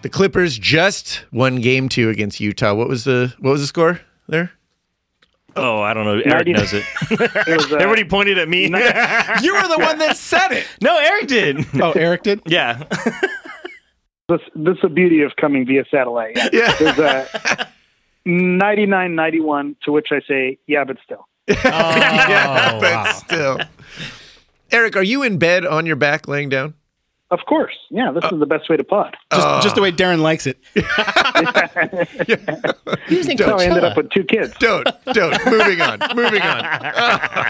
[0.00, 2.72] The Clippers just won Game Two against Utah.
[2.72, 4.52] What was the what was the score there?
[5.56, 6.14] Oh, I don't know.
[6.24, 6.84] Eric 90 knows it.
[7.10, 8.64] It was, uh, Everybody pointed at me.
[9.42, 10.66] You were the one that said it.
[10.82, 11.64] no, Eric did.
[11.80, 12.40] Oh, Eric did.
[12.46, 12.82] Yeah.
[14.28, 16.36] this, this is the beauty of coming via satellite.
[16.52, 16.74] Yeah.
[16.78, 17.68] There's a
[18.26, 21.26] 99 91, to which I say, yeah, but still.
[21.48, 23.12] yeah, Oh, but wow.
[23.12, 23.58] still.
[24.72, 26.74] Eric, are you in bed on your back laying down?
[27.34, 27.74] Of course.
[27.90, 29.16] Yeah, this uh, is the best way to pod.
[29.32, 29.60] Just, ah.
[29.60, 30.56] just the way Darren likes it.
[33.08, 34.54] Using So I ended up with two kids.
[34.60, 35.44] don't, don't.
[35.46, 36.64] moving on, moving on.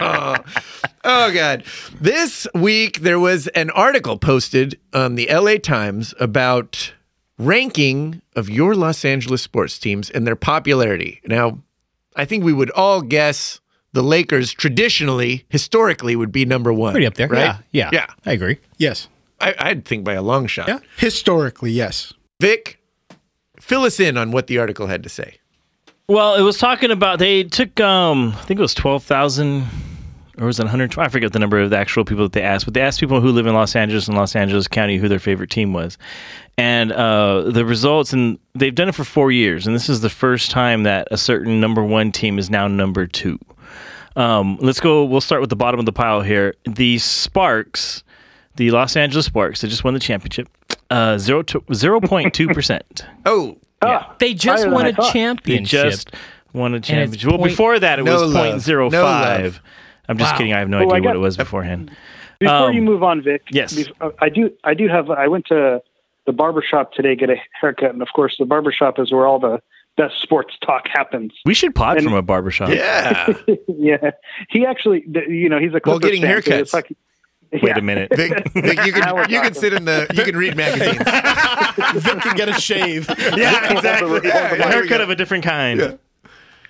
[0.01, 0.37] Oh,
[1.05, 1.65] oh, God.
[2.01, 6.95] This week, there was an article posted on the LA Times about
[7.37, 11.21] ranking of your Los Angeles sports teams and their popularity.
[11.27, 11.59] Now,
[12.17, 13.61] I think we would all guess
[13.93, 16.93] the Lakers traditionally, historically, would be number one.
[16.93, 17.29] Pretty up there.
[17.29, 17.57] right?
[17.71, 17.91] Yeah, yeah.
[17.93, 18.07] Yeah.
[18.25, 18.57] I agree.
[18.79, 19.09] Yes.
[19.41, 20.69] I, I'd think by a long shot.
[20.69, 20.79] Yeah.
[20.97, 22.13] Historically, yes.
[22.41, 22.81] Vic,
[23.61, 25.39] fill us in on what the article had to say.
[26.09, 29.67] Well, it was talking about they took um I think it was twelve thousand
[30.39, 31.05] or was it 120?
[31.07, 33.21] I forget the number of the actual people that they asked, but they asked people
[33.21, 35.97] who live in Los Angeles and Los Angeles County who their favorite team was,
[36.59, 38.13] and uh, the results.
[38.13, 41.17] And they've done it for four years, and this is the first time that a
[41.17, 43.39] certain number one team is now number two.
[44.17, 45.05] Um, let's go.
[45.05, 46.55] We'll start with the bottom of the pile here.
[46.65, 48.04] The Sparks,
[48.57, 50.49] the Los Angeles Sparks, they just won the championship.
[50.91, 53.05] Uh, zero point two percent.
[53.27, 55.13] Oh, Ah, They just won a thought.
[55.45, 56.11] They just
[56.55, 57.29] won a championship.
[57.29, 58.47] Well, point- before that, it No was love.
[58.47, 59.61] point zero No love.
[60.09, 60.39] I'm just Wow.
[60.39, 60.53] kidding.
[60.55, 61.91] I have no Well, I idea what it was beforehand.
[62.41, 63.43] Before Um, you move on, Vic.
[63.51, 63.75] yes.
[63.75, 64.51] bef- uh, I do.
[64.65, 65.11] I do have.
[65.11, 65.81] I went to
[66.27, 69.27] the barber shop today get a haircut, and of course, the barber shop is where
[69.27, 69.61] all the
[69.97, 71.33] best sports talk happens.
[71.47, 72.71] We should pod And- from a barbershop.
[72.71, 73.33] yeah.
[73.69, 74.11] yeah,
[74.51, 75.05] he actually.
[75.29, 76.61] You know, he's a While Clippers getting fan, so haircuts.
[76.61, 76.93] it's like-
[77.55, 77.79] Wait Yeah.
[77.79, 78.11] a minute.
[78.15, 80.97] Vic, Vic, you can you can sit in the you can read magazines.
[82.03, 83.09] Vic can get a shave.
[83.37, 84.21] yeah, exactly.
[84.25, 85.99] Yeah, a there we haircut of a different kind.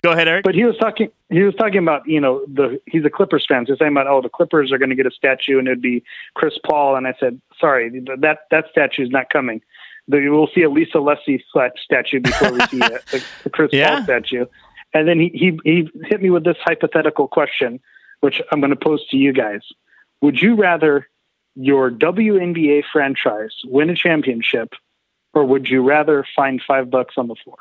[0.03, 0.44] Go ahead, Eric.
[0.44, 1.09] But he was talking.
[1.31, 3.64] He was talking about you know the he's a Clippers fan.
[3.66, 5.81] So he's saying about oh the Clippers are going to get a statue and it'd
[5.81, 6.03] be
[6.35, 6.97] Chris Paul.
[6.97, 7.88] And I said sorry
[8.20, 9.62] that that statue is not coming.
[10.07, 11.42] The, we'll see a Lisa Leslie
[11.83, 13.94] statue before we see a, a, a Chris Yeah.
[13.97, 14.44] Paul statue.
[14.92, 17.81] And then he, he he hit me with this hypothetical question,
[18.20, 19.62] which I'm going to pose to you guys.
[20.24, 21.06] Would you rather
[21.54, 24.72] your WNBA franchise win a championship,
[25.34, 27.58] or would you rather find five bucks on the floor?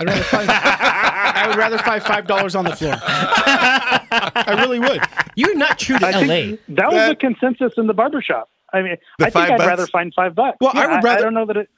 [0.00, 2.96] I'd rather find, I would rather find five dollars on the floor.
[3.00, 5.00] I really would.
[5.36, 6.56] You're not true to I LA.
[6.70, 8.50] that was the consensus in the barbershop.
[8.72, 9.66] I mean, I think I'd bucks?
[9.68, 10.58] rather find five bucks.
[10.60, 11.68] Well, I Yeah, would I, rather- don't know that it.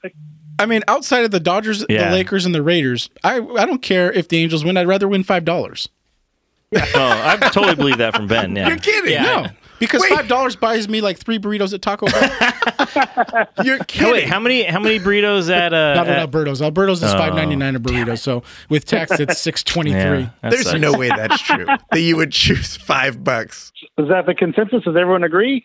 [0.59, 2.09] I mean, outside of the Dodgers, Yeah.
[2.09, 4.75] the Lakers, and the Raiders, I I don't care if the Angels win.
[4.75, 5.87] I'd rather win five dollars.
[6.75, 8.55] oh, I totally believe that from Ben.
[8.55, 8.67] Yeah.
[8.69, 9.11] You're kidding.
[9.13, 9.21] Yeah.
[9.23, 9.47] No,
[9.79, 10.11] because Wait.
[10.11, 13.47] five dollars buys me like three burritos at Taco Bell.
[13.63, 14.11] You're Oh, kidding.
[14.11, 15.93] wait, how many how many burritos at uh?
[15.95, 16.61] Not at at- Alberto's.
[16.61, 18.17] Alberto's is Oh, five ninety nine a burrito.
[18.17, 19.99] So with tax, it's six twenty three.
[19.99, 20.79] yeah, that There's sucks.
[20.79, 21.65] no way that's true.
[21.65, 23.71] that you would choose five bucks.
[23.97, 24.83] Is that the consensus?
[24.83, 25.63] Does everyone agree?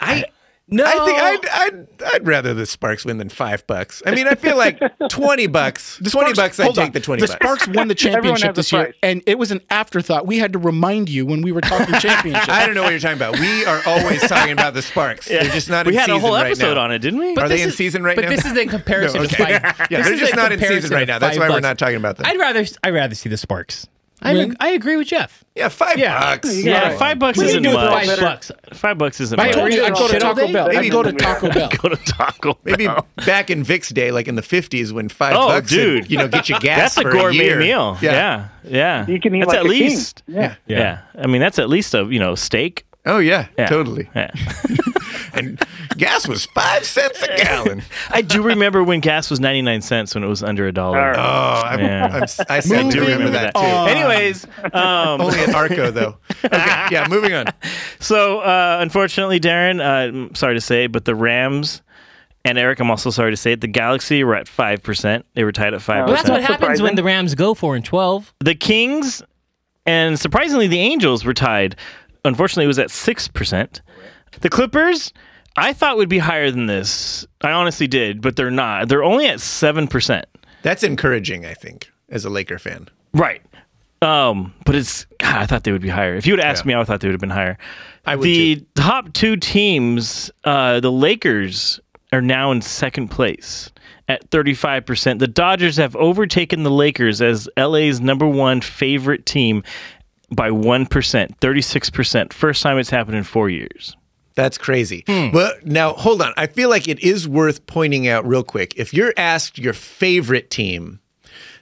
[0.00, 0.24] I
[0.68, 4.02] no, I think I'd, I'd I'd rather the Sparks win than five bucks.
[4.06, 5.98] I mean, I feel like twenty bucks.
[5.98, 6.92] the twenty bucks, I'd take on.
[6.92, 7.38] the twenty The bucks.
[7.44, 10.26] Sparks won the championship this year, and it was an afterthought.
[10.26, 12.48] We had to remind you when we were talking championship.
[12.48, 13.38] I don't know what you're talking about.
[13.38, 15.28] We are always talking about the Sparks.
[15.28, 15.86] They're just not.
[15.86, 15.92] In sparks.
[15.92, 16.80] We in had a season whole right episode now.
[16.84, 17.36] on it, didn't we?
[17.36, 18.30] Are they this in is- season right but now?
[18.30, 19.50] this is in comparison No, to five.
[19.90, 21.18] Yeah, this they're just not in season right now.
[21.18, 22.26] That's five why we're not talking about them.
[22.26, 23.86] I'd rather I'd rather see the Sparks.
[24.22, 24.56] I Win?
[24.60, 25.44] I agree with Jeff.
[25.54, 26.18] Yeah, five Yeah.
[26.18, 26.56] bucks.
[26.56, 26.98] You yeah, Right.
[26.98, 28.06] five bucks What do isn't do with much.
[28.06, 28.52] five bucks?
[28.72, 29.54] Five bucks isn't I much.
[29.54, 30.52] told you I'd go to Shit all Taco day?
[30.52, 30.68] Bell.
[30.68, 31.12] Maybe I'd go to.
[31.12, 31.68] Taco Bell.
[31.82, 32.58] Go to Taco Bell.
[32.64, 32.88] Maybe
[33.26, 36.10] back in Vic's day, like in the '50s, when five Oh, bucks, would, dude.
[36.10, 37.58] you know, get you gas That's a for gourmet year.
[37.58, 37.98] meal.
[38.00, 39.06] Yeah, yeah.
[39.06, 39.80] You can eat that's like at a king.
[39.80, 40.22] least.
[40.26, 40.54] Yeah.
[40.66, 41.00] Yeah.
[41.20, 42.86] I mean that's at least a you know steak.
[43.06, 43.66] Oh yeah, Yeah.
[43.66, 44.08] totally.
[44.16, 44.30] Yeah.
[45.36, 45.60] And
[45.96, 47.82] gas was five cents a gallon.
[48.10, 50.98] I do remember when gas was 99 cents when it was under a dollar.
[51.00, 51.16] All right.
[51.18, 52.06] Oh, I'm, Yeah.
[52.06, 53.60] I'm, I said I to do remember remember that, that.
[53.60, 53.66] too.
[53.66, 53.86] Oh.
[53.86, 56.16] Anyways, um, Only at Arco though.
[56.44, 57.06] Okay, yeah.
[57.08, 57.46] Moving on.
[58.00, 61.80] so uh, unfortunately, Darren, uh, I'm sorry to say, but the Rams
[62.44, 65.22] and Eric, I'm also sorry to say it, the Galaxy were at 5%.
[65.32, 65.86] They were tied at 5%.
[65.88, 68.34] Well, Well, that's what That's happens when the Rams go four and twelve.
[68.40, 69.22] the Kings
[69.86, 71.76] and surprisingly the Angels were tied.
[72.26, 73.80] Unfortunately, it was at 6%.
[74.40, 75.12] The Clippers,
[75.56, 77.26] I thought would be higher than this.
[77.40, 78.88] I honestly did, but they're not.
[78.88, 80.22] They're only at 7%.
[80.62, 82.88] That's encouraging, I think, as a Laker fan.
[83.12, 83.42] Right.
[84.02, 86.14] Um, but it's God, I thought they would be higher.
[86.14, 86.68] If you would asked Yeah.
[86.68, 87.56] me, I would thought they would have been higher.
[88.04, 88.66] I would the too.
[88.74, 91.80] top two teams, uh, the Lakers
[92.12, 93.70] are now in second place
[94.08, 95.20] at 35%.
[95.20, 99.62] The Dodgers have overtaken the Lakers as LA's number one favorite team
[100.30, 102.32] by 1%, 36%.
[102.32, 103.96] First time it's happened in four years.
[104.34, 105.04] That's crazy.
[105.06, 105.30] Hmm.
[105.30, 106.32] But now, hold on.
[106.36, 108.74] I feel like it is worth pointing out real quick.
[108.76, 111.00] If you're asked your favorite team,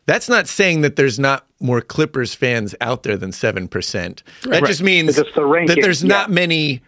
[0.06, 4.22] that's not saying that there's not more Clippers fans out there than 7%.
[4.42, 5.24] That just means the
[5.66, 6.08] that there's yeah.
[6.08, 6.82] not many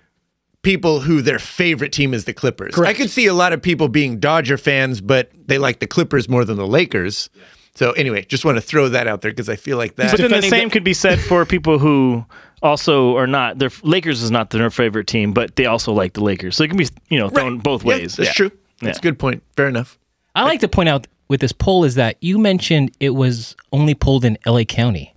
[0.62, 2.74] people who their favorite team is the Clippers.
[2.74, 2.90] Correct.
[2.90, 6.28] I could see a lot of people being Dodger fans, but they like the Clippers
[6.28, 7.30] more than the Lakers.
[7.76, 10.12] So anyway, just want to throw that out there because I feel like that.
[10.12, 12.24] But then the same the- could be said for people who
[12.64, 13.58] also are not.
[13.60, 16.56] Their Lakers is not their favorite team, but they also like the Lakers.
[16.56, 18.16] So it can be you know thrown both Yeah, ways.
[18.16, 18.32] that's Yeah.
[18.32, 18.50] true.
[18.80, 19.00] That's Yeah.
[19.00, 19.42] a good point.
[19.56, 19.98] Fair enough.
[20.34, 23.94] I like to point out with this poll is that you mentioned it was only
[23.94, 25.13] polled in LA County.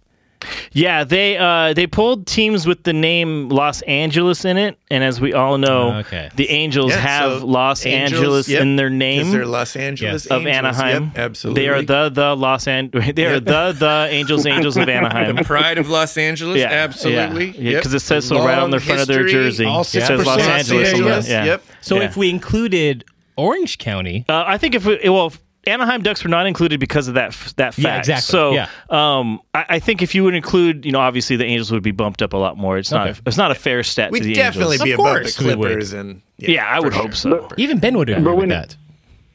[0.71, 5.19] Yeah, they uh, they pulled teams with the name Los Angeles in it, and as
[5.19, 6.30] we all know, Okay.
[6.36, 9.32] the Angels Yeah, have so Los Angels, Angeles yep, in their name.
[9.32, 10.56] They're Los Angeles of Angels.
[10.56, 11.04] Anaheim.
[11.15, 11.62] Yep, absolutely.
[11.63, 15.36] They are the the Los An- They are the the Angels Angels of Anaheim.
[15.38, 16.60] the pride of Los Angeles.
[16.60, 17.52] Yeah, absolutely.
[17.58, 19.65] yeah, because it says so right on the front of their jersey.
[19.65, 20.89] all It says Los 6% Angeles.
[20.93, 21.45] Angeles, yeah.
[21.45, 21.63] Yep.
[21.82, 22.04] So Yeah.
[22.04, 23.06] if we included
[23.38, 27.08] Orange County, Uh, I think if we, well, if Anaheim Ducks were not included because
[27.08, 27.77] of that that fact.
[27.80, 28.21] Yeah, exactly.
[28.32, 28.69] So, Yeah.
[28.89, 31.91] um, I, I think if you would include, you know, obviously the Angels would be
[31.91, 32.77] bumped up a lot more.
[32.77, 33.19] It's not Okay.
[33.25, 34.84] it's not a fair stat We'd to the definitely Angels.
[34.86, 35.43] be Of above course the.
[35.43, 37.49] Clippers, and yeah, I would for hope sure.
[37.49, 37.49] so.
[37.58, 38.75] even Ben would agree But with when- that.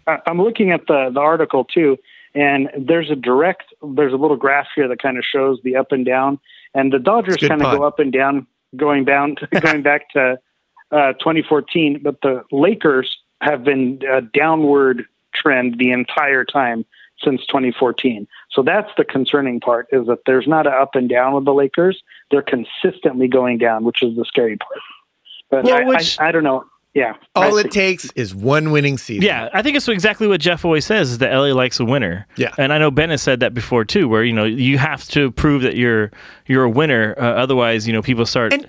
[0.07, 1.97] I- I'm looking at the, the article too,
[2.35, 3.65] and there's a direct,
[3.95, 6.41] there's a little graph here that kind of shows the up and down,
[6.75, 10.39] and the Dodgers kind of go up and down, going down, going back to
[10.91, 16.85] uh, 2014, but the Lakers have been a downward trend the entire time
[17.23, 18.27] since 2014.
[18.51, 21.55] So that's the concerning part is that there's not an up and down with the
[21.55, 22.03] Lakers.
[22.31, 24.81] They're consistently going down, which is the scary part.
[25.51, 26.65] But Well, I, which- I, I don't know.
[26.95, 27.15] Yeah.
[27.35, 29.23] all it takes is one winning season.
[29.25, 32.27] Yeah, I think it's exactly what Jeff always says is that LA likes a winner.
[32.37, 32.53] Yeah.
[32.59, 35.31] and I know Ben has said that before too, where you know you have to
[35.31, 36.11] prove that you're
[36.47, 38.53] you're a winner, uh, otherwise you know people start.
[38.53, 38.67] And-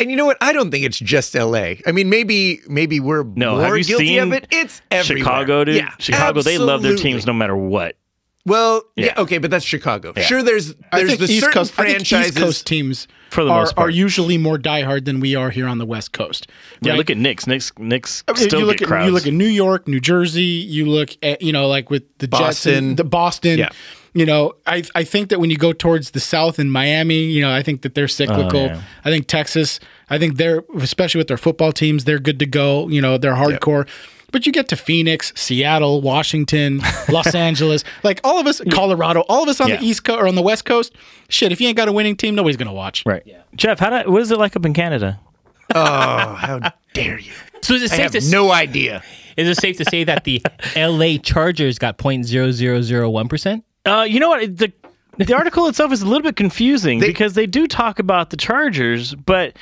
[0.00, 0.36] And you know what?
[0.40, 1.80] I don't think it's just L.A.
[1.86, 4.46] I mean, maybe maybe we're No, more have you guilty seen of it.
[4.50, 5.24] It's everywhere.
[5.24, 5.76] Chicago, dude.
[5.76, 7.96] Yeah, Chicago, they love their teams no matter what.
[8.46, 9.06] Well, yeah.
[9.06, 9.20] Yeah.
[9.22, 10.14] okay, but that's Chicago.
[10.22, 12.28] Sure, there's I there's think the East certain Coast, franchises.
[12.28, 13.88] East Coast teams For the are, most part.
[13.88, 16.46] are usually more diehard than we are here on the West Coast.
[16.80, 17.46] Yeah, look at Knicks.
[17.46, 19.06] Knicks, Knicks I mean, still you look get at crowds.
[19.06, 20.42] you look at New York, New Jersey.
[20.44, 22.74] You look at you know like with the Jets, Boston.
[22.74, 23.58] and the Boston.
[23.58, 23.68] Yeah.
[24.14, 27.40] You know, I I think that when you go towards the South and Miami, you
[27.42, 28.60] know, I think that they're cyclical.
[28.60, 28.82] Oh, yeah.
[29.04, 29.80] I think Texas.
[30.10, 32.88] I think they're especially with their football teams, they're good to go.
[32.88, 33.86] You know, they're hardcore.
[34.30, 39.42] But you get to Phoenix, Seattle, Washington, Los Angeles, like all of us, Colorado, all
[39.42, 39.76] of us on Yeah.
[39.76, 40.92] the East Coast or on the West Coast.
[41.30, 43.04] Shit, if you ain't got a winning team, nobody's gonna watch.
[43.06, 43.22] right.
[43.24, 43.40] Yeah.
[43.56, 45.18] Jeff, how do, what is it like up in Canada?
[45.74, 47.32] oh, how dare you!
[47.62, 49.02] So is it I safe have to s- no idea.
[49.36, 50.42] is it safe to say that the
[50.76, 53.64] LA Chargers got 0.0001 percent?
[53.86, 54.56] Uh, you know what?
[54.56, 54.72] The
[55.18, 59.14] the article itself is a little bit confusing because they do talk about the Chargers,
[59.14, 59.56] but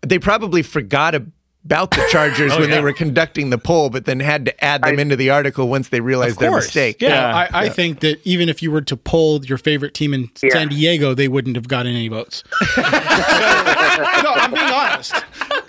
[0.00, 4.20] They probably forgot about the Chargers Oh, when they were conducting the poll, but then
[4.20, 7.02] had to add them into the article once they realized their mistake.
[7.02, 7.34] Yeah.
[7.52, 10.50] I, I think that even if you were to poll your favorite team in Yeah.
[10.52, 12.42] San Diego, they wouldn't have gotten any votes.
[12.78, 15.14] no, I'm being honest.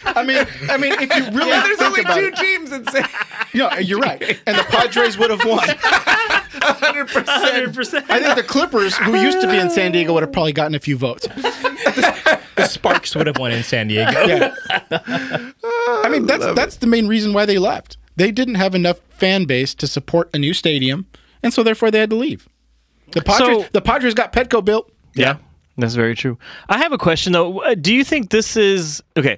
[0.05, 2.71] I mean, I mean, if you really Yeah, there's think only about two it, teams
[2.71, 3.07] in San
[3.53, 4.21] no, you're right.
[4.45, 5.59] And the Padres would have won.
[5.65, 8.03] 100%.
[8.09, 10.75] I think the Clippers, who used to be in San Diego, would have probably gotten
[10.75, 11.27] a few votes.
[11.27, 14.25] The Sparks would have won in San Diego.
[14.25, 14.53] Yeah.
[14.91, 17.97] I mean, that's that's the main reason why they left.
[18.15, 21.05] They didn't have enough fan base to support a new stadium,
[21.43, 22.47] and so therefore they had to leave.
[23.11, 24.91] The Padres, So- the Padres got Petco built.
[25.15, 25.37] Yeah,
[25.77, 26.37] that's very true.
[26.69, 27.59] I have a question though.
[27.59, 29.37] Uh, Do you think this is okay?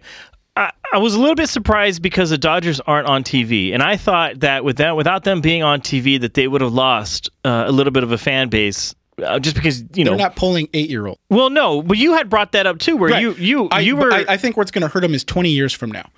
[0.93, 4.39] I, was a little bit surprised because the Dodgers aren't on TV, and I thought
[4.41, 7.71] that with that, without them being on TV, that they would have lost uh, a
[7.71, 8.93] little bit of a fan base.
[9.21, 11.17] Uh, just because you know, They're not polling eight year old.
[11.29, 14.13] well, no, but you had brought that up too, where you you I, you were.
[14.13, 16.09] I, I think what's going to hurt them is 20 years from now.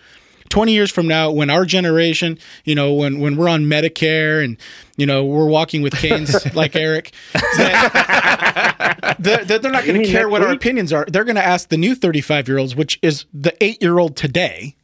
[0.50, 4.58] 20 years from now, when our generation, you know, when when we're on Medicare and
[4.98, 8.76] you know we're walking with canes like Eric, that-
[9.20, 11.06] they're, they're not going to care what our opinions are.
[11.08, 14.16] They're going to ask the new 35 year olds, which is the eight year old
[14.16, 14.76] today.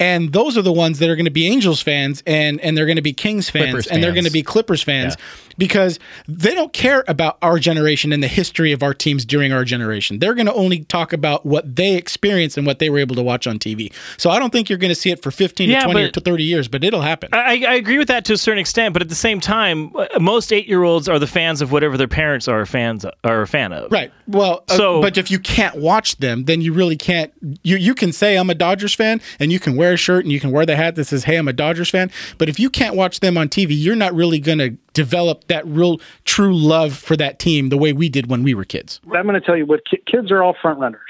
[0.00, 2.86] And those are the ones that are going to be Angels fans and and they're
[2.86, 5.16] going to be Kings fans Clippers and they're going to be Clippers fans
[5.58, 9.62] because they don't care about our generation and the history of our teams during our
[9.62, 10.18] generation.
[10.18, 13.22] They're going to only talk about what they experienced and what they were able to
[13.22, 13.92] watch on TV.
[14.16, 16.10] So I don't think you're going to see it for 15 Yeah, to 20 or
[16.12, 17.28] to 30 years, but it'll happen.
[17.34, 20.06] I, I agree with that to a certain extent, but at the same time, uh,
[20.18, 23.92] most eight-year-olds are the fans of whatever their parents are fans are a fan of.
[23.92, 24.10] Right.
[24.28, 27.32] Well, uh, So- but if you can't watch them, then you really can't.
[27.62, 30.32] You you can say I'm a Dodgers fan, and you can wear a shirt and
[30.32, 32.10] you can wear the hat that says Hey, I'm a Dodgers fan.
[32.38, 35.66] But if you can't watch them on TV, you're not really going to develop that
[35.66, 39.00] real true love for that team the way we did when we were kids.
[39.12, 41.00] I'm going to tell you what ki- kids are all front runners.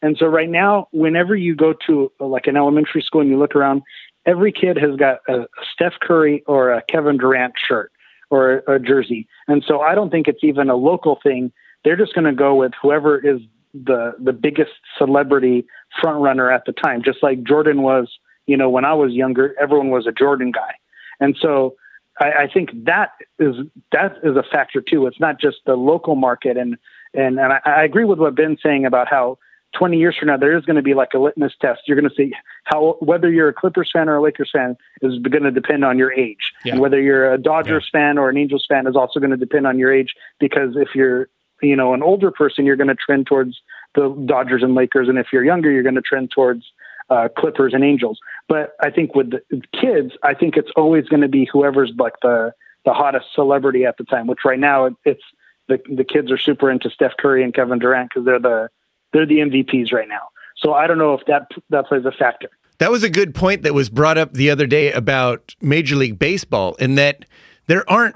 [0.00, 3.56] And so right now, whenever you go to like an elementary school and you look
[3.56, 3.82] around,
[4.26, 7.90] every kid has got a, a Steph Curry or a Kevin Durant shirt
[8.30, 9.26] or a, a jersey.
[9.48, 11.52] And so I don't think it's even a local thing.
[11.84, 13.40] They're just going to go with whoever is
[13.74, 15.66] the the biggest celebrity
[16.00, 17.02] front runner at the time.
[17.04, 18.08] Just like Jordan was,
[18.48, 20.74] you know, when I was younger, everyone was a Jordan guy.
[21.20, 21.76] And so
[22.20, 23.54] I, I think that is
[23.92, 25.06] that is a factor too.
[25.06, 26.76] It's not just the local market, and
[27.14, 29.38] and and I, I agree with what Ben's saying about how
[29.76, 31.82] 20 years from now there is going to be like a litmus test.
[31.86, 32.32] You're going to see
[32.64, 35.98] how whether you're a Clippers fan or a Lakers fan is going to depend on
[35.98, 36.72] your age, Yeah.
[36.72, 39.66] and whether you're a Dodgers fan or an Angels fan is also going to depend
[39.66, 40.14] on your age.
[40.40, 41.28] Because if you're
[41.60, 43.60] you know an older person, you're going to trend towards
[43.94, 46.64] the Dodgers and Lakers, and if you're younger, you're going to trend towards
[47.10, 48.18] uh, Clippers and Angels.
[48.48, 52.14] But I think with the kids, I think it's always going to be whoever's like
[52.22, 52.52] the
[52.84, 54.26] the hottest celebrity at the time.
[54.26, 55.22] Which right now it, it's
[55.68, 58.68] the the kids are super into Steph Curry and Kevin Durant because they're the
[59.12, 60.28] they're the MVPs right now.
[60.56, 62.50] So I don't know if that that plays a factor.
[62.78, 66.18] That was a good point that was brought up the other day about Major League
[66.18, 67.24] Baseball, in that
[67.66, 68.14] there aren't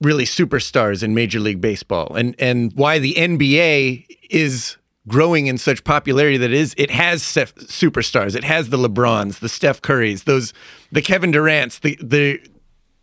[0.00, 5.84] really superstars in Major League Baseball, and and why the NBA is growing in such
[5.84, 8.34] popularity that it is it has Steph- superstars.
[8.34, 10.52] It has the LeBrons, the Steph Currys, those
[10.92, 12.40] the Kevin Durant's, the the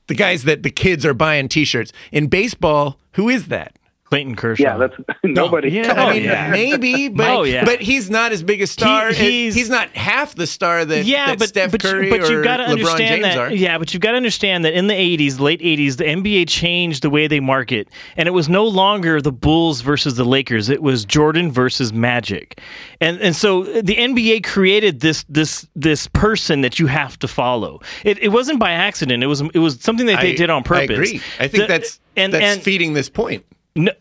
[0.07, 1.93] the guys that the kids are buying T-shirts.
[2.11, 3.77] In baseball, who is that?
[4.11, 4.61] Clayton Kershaw.
[4.63, 5.71] Yeah, that's nobody.
[5.71, 5.93] Yeah.
[5.93, 6.51] I Oh, mean, yeah.
[6.51, 7.63] maybe, but Oh, yeah.
[7.63, 9.13] but he's not as big a star.
[9.13, 12.11] He- he's, he's- not half the star that, yeah, that but Steph but, Curry you,
[12.11, 13.37] but or you've got to LeBron understand James that.
[13.37, 13.53] are.
[13.53, 17.03] Yeah, but you've got to understand that in the '80s, late '80s, the NBA changed
[17.03, 20.67] the way they market, and it was no longer the Bulls versus the Lakers.
[20.69, 22.59] It was Jordan versus Magic,
[22.99, 27.29] and and so uh, the NBA created this this this person that you have to
[27.29, 27.79] follow.
[28.03, 29.23] It, it wasn't by accident.
[29.23, 30.89] It was it was something that they I- did on purpose.
[30.89, 31.21] I agree.
[31.39, 33.45] I think The- that's and that's and feeding this point.
[33.75, 33.91] No,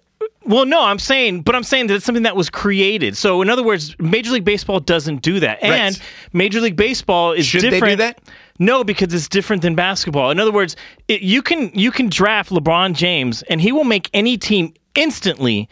[0.44, 3.16] well, no, I'm saying, but I'm saying that it's something that was created.
[3.16, 6.02] So, in other words, Major League Baseball doesn't do that, and Right.
[6.32, 7.98] Major League Baseball is Should they do different.
[7.98, 8.20] that?
[8.58, 10.30] No, because it's different than basketball.
[10.30, 10.76] In other words,
[11.08, 15.68] it, you can you can draft LeBron James, and he will make any team instantly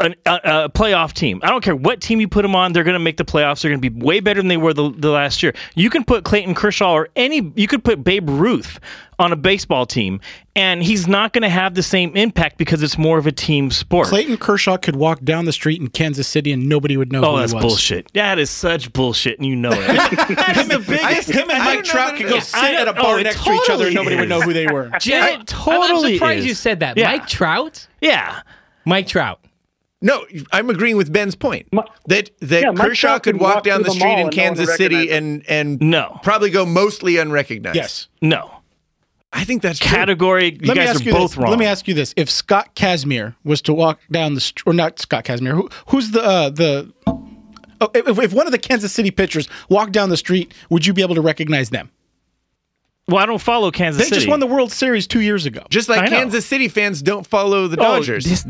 [0.00, 1.40] an, a, a playoff team.
[1.42, 3.62] I don't care what team you put them on; they're going to make the playoffs.
[3.62, 5.54] They're going to be way better than they were the, the last year.
[5.74, 7.52] You can put Clayton Kershaw or any.
[7.56, 8.80] You could put Babe Ruth
[9.18, 10.20] on a baseball team,
[10.56, 13.70] and he's not going to have the same impact because it's more of a team
[13.70, 14.08] sport.
[14.08, 17.32] Clayton Kershaw could walk down the street in Kansas City and nobody would know Oh,
[17.34, 17.64] who that's he was.
[17.64, 18.12] bullshit.
[18.14, 19.86] That is such bullshit, and you know it.
[20.36, 21.28] that's the biggest.
[21.30, 22.48] Him and Mike Trout could go is.
[22.48, 24.28] sit I at a bar oh, it next to each other and totally nobody would
[24.28, 24.90] know who they were.
[25.00, 26.46] Jared, I'm totally surprised is.
[26.46, 26.96] you said that.
[26.96, 27.12] Yeah.
[27.12, 27.86] Mike Trout?
[28.00, 28.40] Yeah.
[28.84, 29.38] Mike Trout.
[30.02, 31.68] No, I'm agreeing with Ben's point
[32.06, 34.42] that that Yeah, Kershaw could could walk walk down the the street in and no
[34.42, 36.18] Kansas City and and No.
[36.22, 37.76] probably go mostly unrecognized.
[37.76, 38.08] Yes.
[38.20, 38.58] No.
[39.32, 39.88] I think that's true.
[39.88, 40.52] Category.
[40.52, 41.38] You Let me guys ask are you both this.
[41.38, 41.50] wrong.
[41.50, 44.74] Let me ask you this: If Scott Kazmir was to walk down the street, or
[44.74, 48.92] not Scott Kazmir, who, who's the uh, the oh, if, if one of the Kansas
[48.92, 51.90] City pitchers walked down the street, would you be able to recognize them?
[53.08, 54.10] Well, I don't follow Kansas City.
[54.10, 54.20] They City.
[54.26, 55.62] just won the World Series two years ago.
[55.70, 56.16] Just like I know.
[56.18, 58.24] Kansas City fans don't follow the Oh, Dodgers.
[58.24, 58.46] this-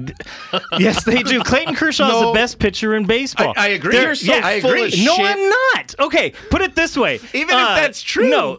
[0.79, 1.41] yes, they do.
[1.45, 2.27] Clayton Kershaw is No.
[2.29, 3.55] the best pitcher in baseball.
[3.57, 3.93] I- I agree.
[3.93, 4.85] They're- You're so yeah, I full agree.
[4.85, 5.25] of No, shit.
[5.27, 5.95] I'm not.
[6.01, 7.15] Okay, put it this way.
[7.33, 8.29] Even if that's true.
[8.29, 8.53] No.
[8.53, 8.59] Uh,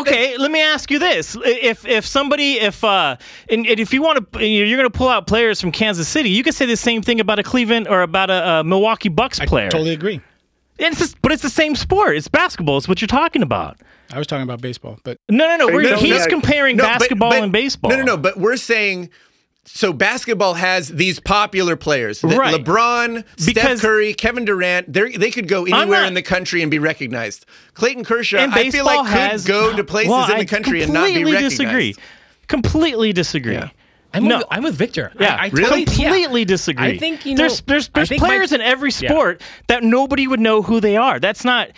[0.00, 3.16] Okay, let me ask you this: If if somebody if uh
[3.48, 6.28] and, and if you want to you're going to pull out players from Kansas City,
[6.28, 9.38] you could say the same thing about a Cleveland or about a, a Milwaukee Bucks
[9.38, 9.70] player.
[9.70, 10.20] Totally agree.
[10.80, 12.16] It's just, but it's the same sport.
[12.16, 12.78] It's basketball.
[12.78, 13.78] It's what you're talking about.
[14.12, 15.66] I was talking about baseball, but No, no, no.
[15.74, 16.26] We're, no, he's yeah.
[16.28, 17.90] comparing No, basketball but- and baseball.
[17.90, 18.16] No, no, no.
[18.16, 19.10] But we're saying.
[19.66, 22.54] So basketball has these popular players: that Right.
[22.54, 24.90] LeBron, Because- Steph Curry, Kevin Durant.
[24.92, 27.44] They they could go anywhere not- in the country and be recognized.
[27.74, 30.46] Clayton Kershaw, And I feel baseball like could has go to places Well, in the
[30.46, 31.58] country and not be completely recognized.
[31.58, 31.94] disagree.
[32.48, 33.52] Completely disagree.
[33.54, 33.68] Yeah.
[34.12, 34.38] I'm, No.
[34.38, 35.12] with, I'm with Victor.
[35.20, 35.84] Yeah, I, I Really?
[35.84, 36.08] totally, yeah.
[36.08, 36.86] completely disagree.
[36.86, 39.10] I think, you know, there's there's there's think Mike- players in every Yeah.
[39.10, 41.20] sport that nobody would know who they are.
[41.20, 41.68] That's not.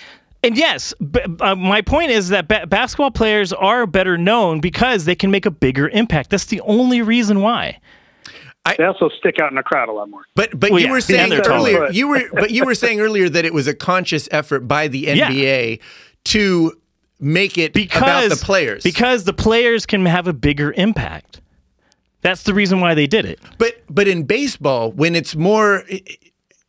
[0.45, 5.05] And yes, b- uh, my point is that ba- basketball players are better known because
[5.05, 6.31] they can make a bigger impact.
[6.31, 7.79] That's the only reason why.
[8.79, 10.23] They also stick out in a crowd a lot more.
[10.37, 11.71] But but Well, you yeah, were saying they're taller.
[11.71, 14.87] earlier you were but you were saying earlier that it was a conscious effort by
[14.89, 15.81] the NBA
[16.27, 16.73] to
[17.19, 18.83] make it Because about the players.
[18.85, 21.41] because the players can have a bigger impact.
[22.21, 23.41] That's the reason why they did it.
[23.59, 25.83] but but in baseball when it's more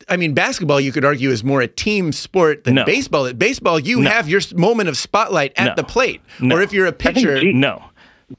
[0.09, 2.85] I mean basketball you could argue is more a team sport than No.
[2.85, 3.25] baseball.
[3.25, 4.09] At baseball you No.
[4.09, 5.73] have your moment of spotlight at No.
[5.75, 6.21] the plate.
[6.39, 6.55] No.
[6.57, 7.83] Or if you're a pitcher G- No.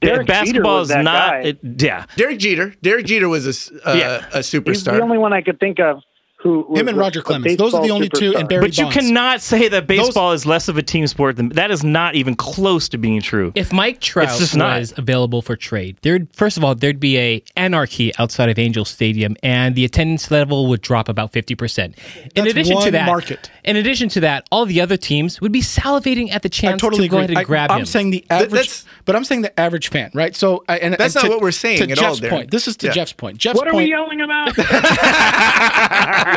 [0.01, 1.39] Derek basketball Jeter was is that not guy.
[1.41, 2.07] it, yeah.
[2.17, 4.25] Derek Jeter, Derek Jeter was a, s- uh, Yeah.
[4.33, 4.93] a He's superstar.
[4.97, 6.01] the only one I could think of
[6.45, 7.57] who him and Roger Clemens.
[7.57, 8.39] Those are the baseball only two, superstar.
[8.41, 11.49] and Barry But you cannot say that baseball is less of a team sport than
[11.49, 13.51] that is not even close to being true.
[13.55, 14.93] If Mike Trout It's just not.
[14.99, 19.37] available for trade, there'd first of all there'd be a anarchy outside of Angel Stadium,
[19.43, 21.97] and the attendance level would drop about fifty percent.
[22.37, 23.51] In That's addition to that, market.
[23.65, 27.05] in addition to that, all the other teams would be salivating at the chance totally
[27.05, 27.87] to go ahead and I, grab I'm him.
[27.87, 30.37] saying the average, that's- but I'm saying the average fan, right?
[30.37, 32.31] So, I, and That's and not to- what we're saying To at all, Jeff's Darren.
[32.31, 32.93] point, this is to Yeah.
[32.93, 33.39] Jeff's point.
[33.39, 33.85] Jeff's What are point.
[33.85, 34.55] we yelling about?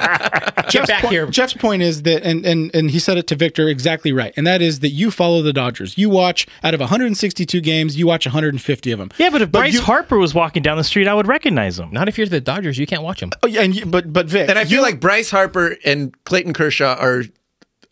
[0.70, 1.26] Jeff's back point, here.
[1.28, 4.46] Jeff's point is that, and, and and he said it to Victor exactly right, and
[4.46, 5.98] that is that you follow the Dodgers.
[5.98, 9.10] You watch out of 162 games, you watch 150 of them.
[9.18, 11.92] Yeah, but if Bryce you- Harper was walking down the street, I would recognize him.
[11.92, 13.30] Not if you're the Dodgers, you can't watch them.
[13.44, 16.14] Oh, yeah, and you, but but Vic, And I feel you- like Bryce Harper and
[16.26, 17.24] Clayton Kershaw are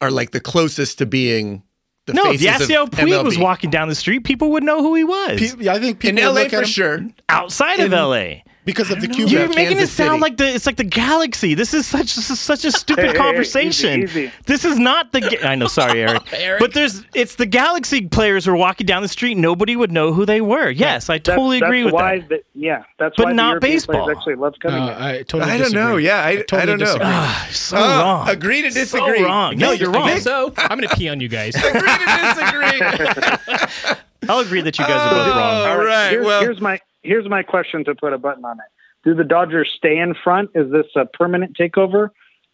[0.01, 1.64] are like the closest to being
[2.06, 2.26] the faces.
[2.26, 5.03] No, if faces Yasiel Puig was walking down the street, people would know who he
[5.06, 5.39] was.
[5.39, 7.08] pe- I think in people would LA look for him sure.
[7.30, 8.41] Outside of LA.
[8.66, 9.13] Because of the know.
[9.13, 9.32] Cuban.
[9.34, 10.22] You're making Kansas it sound City.
[10.22, 11.53] like the it's like the galaxy.
[11.53, 14.03] This is such this is such a stupid Hey, hey, conversation.
[14.03, 14.32] easy, easy.
[14.45, 15.22] This is not the.
[15.22, 16.22] Ga- I know, sorry, Eric.
[16.34, 16.59] Eric.
[16.59, 19.36] But there's it's the galaxy players who are walking down the street.
[19.38, 20.70] Nobody would know who they were.
[20.70, 22.30] Yes, I That's- totally agree that's with why that.
[22.30, 24.09] The, yeah, that's But why not the baseball.
[24.09, 24.97] actually love coming Uh.
[24.99, 25.51] I totally.
[25.51, 25.97] I don't know.
[25.97, 26.86] Yeah, I- totally I don't know.
[26.86, 27.07] disagree.
[27.07, 28.30] Ah, so Oh, wrong.
[28.30, 29.20] agree to disagree.
[29.20, 29.57] So wrong.
[29.57, 30.18] No, you're wrong.
[30.20, 31.55] So I'm gonna pee on you guys.
[31.55, 33.95] agree to disagree.
[34.30, 35.68] I'll agree that you guys are both wrong.
[35.68, 36.09] All right.
[36.11, 38.66] Here's, well, here's my here's my question to put a button on it.
[39.08, 40.49] Do the Dodgers stay in front?
[40.56, 42.10] Is this a permanent takeover,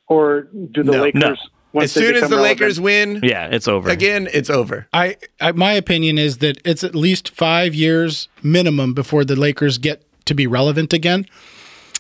[0.08, 0.42] or
[0.72, 1.02] do the No.
[1.04, 1.22] Lakers?
[1.22, 1.36] No.
[1.74, 3.90] once as soon as the relevant- Lakers win Yeah, it's over.
[3.90, 4.88] again, it's over.
[4.92, 9.78] I, I my opinion is that it's at least five years minimum before the Lakers
[9.78, 11.26] get to be relevant again.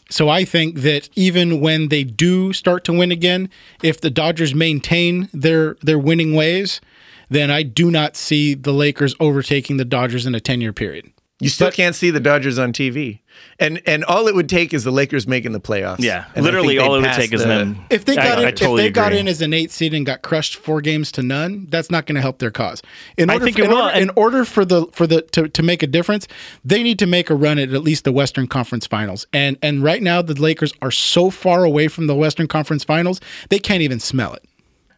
[0.10, 3.49] So I think that even when they do start to win again,
[3.82, 6.82] if the Dodgers maintain their their winning ways,
[7.30, 11.12] then I do not see the Lakers overtaking the Dodgers in a ten year period.
[11.42, 13.20] You still can't see the Dodgers on TV,
[13.60, 16.00] and and all it would take is the Lakers making the playoffs.
[16.00, 17.84] Yeah, And literally all it would pass take is them.
[17.89, 20.06] If they got I in, totally if they got in as an eight seed and
[20.06, 22.84] got crushed four games to none, that's not going to help their cause.
[23.18, 25.24] In I order, think for, it in, will, order, in order for the for the
[25.24, 26.28] to, to make a difference,
[26.64, 29.26] they need to make a run at at least the Western Conference Finals.
[29.34, 33.20] And and right now the Lakers are so far away from the Western Conference Finals,
[33.50, 34.46] they can't even smell it.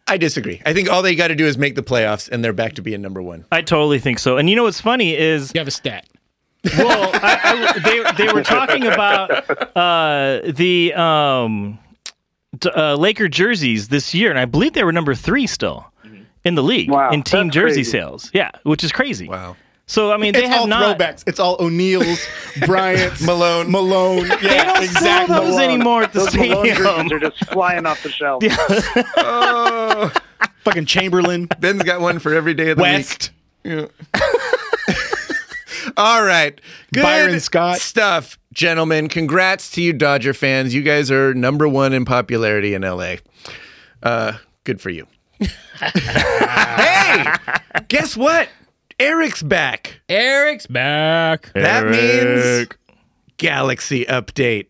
[0.06, 0.60] I disagree.
[0.66, 2.82] I think all they got to do is make the playoffs, and they're back to
[2.82, 3.46] being number one.
[3.50, 4.36] I totally think so.
[4.36, 6.06] And you know what's funny is You have a stat.
[6.78, 7.40] Well, I,
[7.74, 7.78] I,
[8.16, 9.30] they they were talking about
[9.76, 11.78] uh, the um,
[12.58, 15.86] d- uh, Laker jerseys this year, and I believe they were number three still
[16.44, 17.90] in the league Wow, in team jersey crazy.
[17.90, 18.30] sales.
[18.34, 19.28] Yeah, which is crazy.
[19.28, 19.56] Wow.
[19.86, 20.98] So I mean, they it's have all not.
[20.98, 21.24] throwbacks.
[21.26, 22.26] It's all O'Neal's,
[22.66, 23.70] Bryant's, Malone.
[23.70, 24.26] Malone.
[24.28, 25.34] They don't exactly.
[25.34, 26.76] sell those anymore at the Those Malone stadium.
[27.08, 28.42] jerseys are just flying off the shelf.
[29.18, 30.10] Oh,
[30.60, 31.48] Fucking Chamberlain.
[31.60, 33.30] Ben's got one for every day of the West.
[33.64, 33.74] week.
[33.74, 33.86] Yeah.
[35.96, 36.60] All right.
[36.92, 37.78] Good Byron Scott.
[37.78, 39.08] stuff, gentlemen.
[39.08, 40.74] Congrats to you, Dodger fans.
[40.74, 43.16] You guys are number one in popularity in LA.
[44.02, 45.06] Uh, good for you.
[45.80, 47.24] hey,
[47.88, 48.48] guess what?
[48.98, 50.00] Eric's back.
[50.08, 51.52] Eric's back.
[51.54, 52.68] That means
[53.36, 54.66] Galaxy update.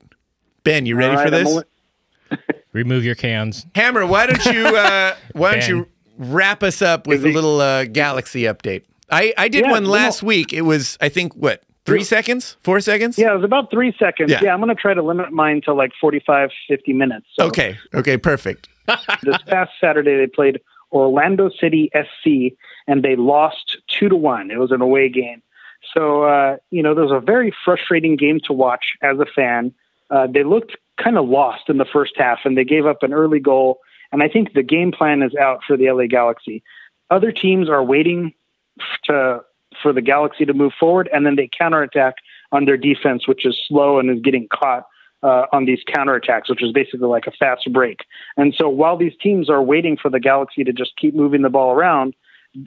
[0.65, 2.57] Ben, you ready All for right, I'm this?
[2.73, 3.67] Remove your cans.
[3.75, 5.69] Hammer, why don't you uh, why don't Ben.
[5.69, 8.83] you wrap us up with a little uh, Galaxy update?
[9.11, 10.53] I, I did Yeah, one last week.
[10.53, 13.19] It was I think what three seconds, four seconds.
[13.19, 14.31] Yeah, it was about three seconds.
[14.31, 14.41] Yeah.
[14.43, 17.27] Yeah, I'm going to try to limit mine to like 45, 50 minutes.
[17.39, 17.79] So Okay.
[17.95, 18.17] Okay.
[18.17, 18.69] Perfect.
[19.23, 20.61] this past Saturday, they played
[20.93, 24.51] Orlando City SC, and they lost two to one.
[24.51, 25.43] It was an away game.
[25.93, 29.75] So, uh, you know, there was a very frustrating game to watch as a fan.
[30.11, 33.13] Uh, they looked kind of lost in the first half, and they gave up an
[33.13, 33.81] early goal.
[34.13, 36.63] And I think the game plan is out for the LA Galaxy.
[37.11, 38.33] Other teams are waiting
[39.05, 39.41] to
[39.83, 42.15] for the Galaxy to move forward, and then they counterattack
[42.53, 44.87] on their defense, which is slow and is getting caught
[45.23, 48.01] uh, on these counterattacks, which is basically like a fast break.
[48.37, 51.51] And so while these teams are waiting for the Galaxy to just keep moving the
[51.51, 52.15] ball around,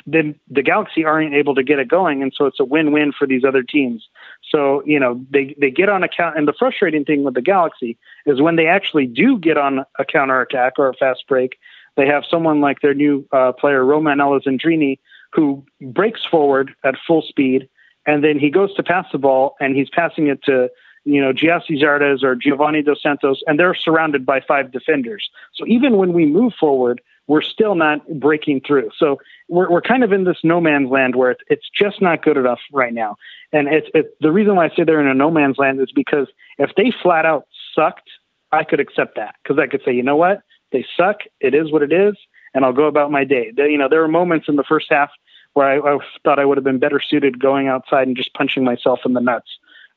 [0.06, 3.26] then the Galaxy aren't able to get it going, and so it's a win-win for
[3.26, 4.06] these other teams.
[4.52, 7.42] So you know they they get on a count, and the frustrating thing with the
[7.42, 11.58] Galaxy is when they actually do get on a counterattack or a fast break,
[11.96, 15.00] they have someone like their new uh, player Romain Alessandrini
[15.34, 17.70] who breaks forward at full speed,
[18.06, 20.70] and then he goes to pass the ball, and he's passing it to
[21.06, 25.30] you know Gyasi Zardes or Giovanni Dos Santos, and they're surrounded by five defenders.
[25.54, 28.90] So even when we move forward, we're still not breaking through.
[28.98, 32.24] So we're we're kind of in this no man's land where it's, it's just not
[32.24, 33.18] good enough right now.
[33.52, 35.92] And it's it, the reason why I say they're in a no man's land is
[35.94, 38.10] because if they flat out sucked,
[38.52, 41.18] I could accept that because I could say, you know what, they suck.
[41.40, 42.16] It is what it is,
[42.54, 43.52] and I'll go about my day.
[43.56, 45.10] They, you know, there were moments in the first half
[45.54, 48.64] where I, I thought I would have been better suited going outside and just punching
[48.64, 49.48] myself in the nuts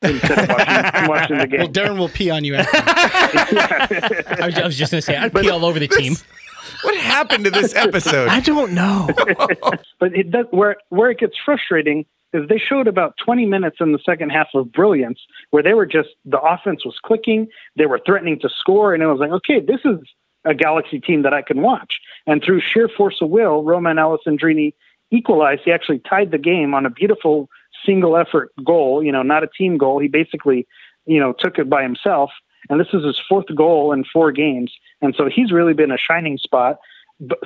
[0.03, 1.61] instead of watching, watching the game.
[1.61, 2.77] Well, Darren will pee on you after.
[4.43, 6.15] I was, I was just gonna say I'd pee all over the team.
[6.83, 8.29] What happened to this episode?
[8.29, 9.09] I don't know.
[9.99, 13.93] but it does, where where it gets frustrating is they showed about 20 minutes in
[13.93, 15.19] the second half of brilliance
[15.51, 19.07] where they were just the offense was clicking, they were threatening to score, and it
[19.07, 19.99] was like, okay, this is
[20.45, 22.01] a Galaxy team that I can watch.
[22.27, 24.75] And through sheer force of will, Romain Alessandrini
[25.11, 25.63] equalized.
[25.65, 27.49] He actually tied the game on a beautiful
[27.85, 29.03] single effort goal.
[29.03, 29.99] You know, not a team goal.
[29.99, 30.67] He basically,
[31.07, 32.31] you know, took it by himself.
[32.69, 35.99] and this is his fourth goal in four games, and so he's really been a
[35.99, 36.79] shining spot.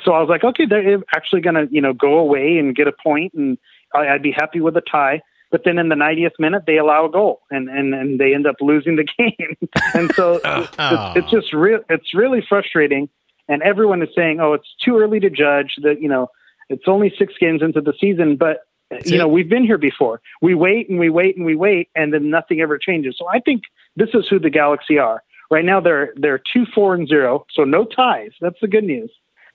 [0.05, 2.89] So I was like, okay, they're actually going to you know go away and get
[2.89, 3.59] a point, and
[3.95, 5.23] I'd be happy with a tie.
[5.51, 8.47] But then in the 90th minute, they allow a goal, and and, and they end
[8.47, 9.57] up losing the game.
[9.95, 11.81] and so it's, it's just real.
[11.89, 13.09] It's really frustrating.
[13.49, 16.29] And everyone is saying, "Oh, it's too early to judge." That you know,
[16.69, 18.63] it's only six games into the season, but
[19.05, 20.21] you know, we've been here before.
[20.41, 23.17] We wait and we wait and we wait, and then nothing ever changes.
[23.19, 23.63] So I think
[23.97, 25.81] this is who the Galaxy are right now.
[25.81, 28.33] They're they're two four and zero, so no ties.
[28.41, 29.11] That's the good news.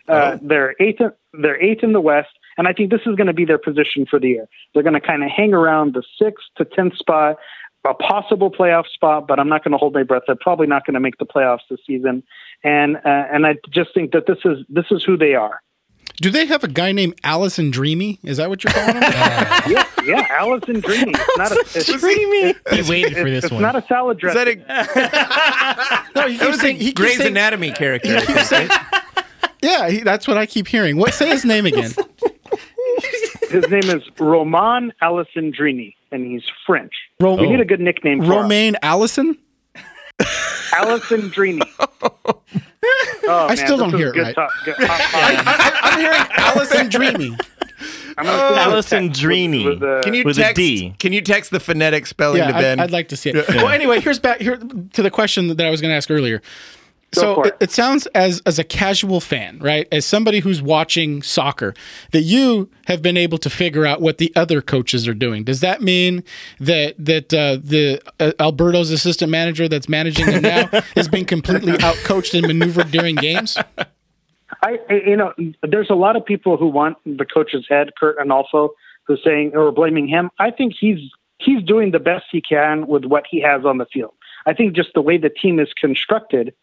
[0.07, 1.01] Uh, they're eighth.
[1.33, 2.29] They're eighth in the West,
[2.59, 4.45] and I think this is going to be their position for the year.
[4.73, 7.37] They're going to kind of hang around the sixth to tenth spot,
[7.87, 10.23] a possible playoff spot, but I'm not going to hold my breath.
[10.27, 12.21] They're probably not going to make the playoffs this season,
[12.63, 15.61] and uh, and I just think that this is this is who they are.
[16.21, 18.19] Do they have a guy named Allison Dreamy?
[18.23, 19.03] Is that what you're calling him?
[19.69, 21.13] Yeah, yeah, Allison Dreamy.
[21.15, 22.55] It's not a it's, Dreamy.
[22.71, 23.61] He waited for this it's one.
[23.61, 24.63] not a salad Is dressing.
[24.67, 28.17] that a, no, he that was keeps saying, a he Grey's saying- Anatomy character?
[28.17, 28.69] I think, saying-
[29.61, 30.97] yeah, he, that's what I keep hearing.
[30.97, 31.13] What?
[31.13, 31.91] Say his name again.
[33.49, 36.93] His name is Romain Alessandrini, and he's French.
[37.19, 38.29] Ro- We need a good nickname for him.
[38.31, 39.37] Romaine Allison.
[40.19, 41.61] Alessandrini.
[43.31, 44.33] Oh, I still don't hear it right.
[44.33, 47.37] talk- good- hot- hot- I'm hearing Allison Dreamy.
[48.17, 49.65] I'm gonna send you a Allison text Drini.
[49.65, 50.55] with- with, uh, Can you With text?
[50.55, 50.95] D.
[50.97, 52.79] Can you text the phonetic spelling Yeah, to Ben?
[52.79, 53.47] I'd, I'd like to see it.
[53.49, 56.41] Well, anyway, here's back here to the question that I was going to ask earlier.
[57.11, 57.57] So it.
[57.59, 57.71] it.
[57.71, 59.87] Sounds as as a casual fan, right?
[59.91, 61.73] As somebody who's watching soccer,
[62.11, 65.43] that you have been able to figure out what the other coaches are doing.
[65.43, 66.23] Does that mean
[66.59, 71.73] that that uh, the uh, Alberto's assistant manager that's managing them now has been completely
[71.73, 73.57] outcoached and maneuvered during games?
[74.61, 75.33] I, I- you know,
[75.63, 78.69] there's a lot of people who want the coach's head, Curt Onalfo,
[79.05, 80.29] who's saying or blaming him.
[80.37, 80.99] I think he's
[81.39, 84.13] he's doing the best he can with what he has on the field.
[84.45, 86.53] I think just the way the team is constructed,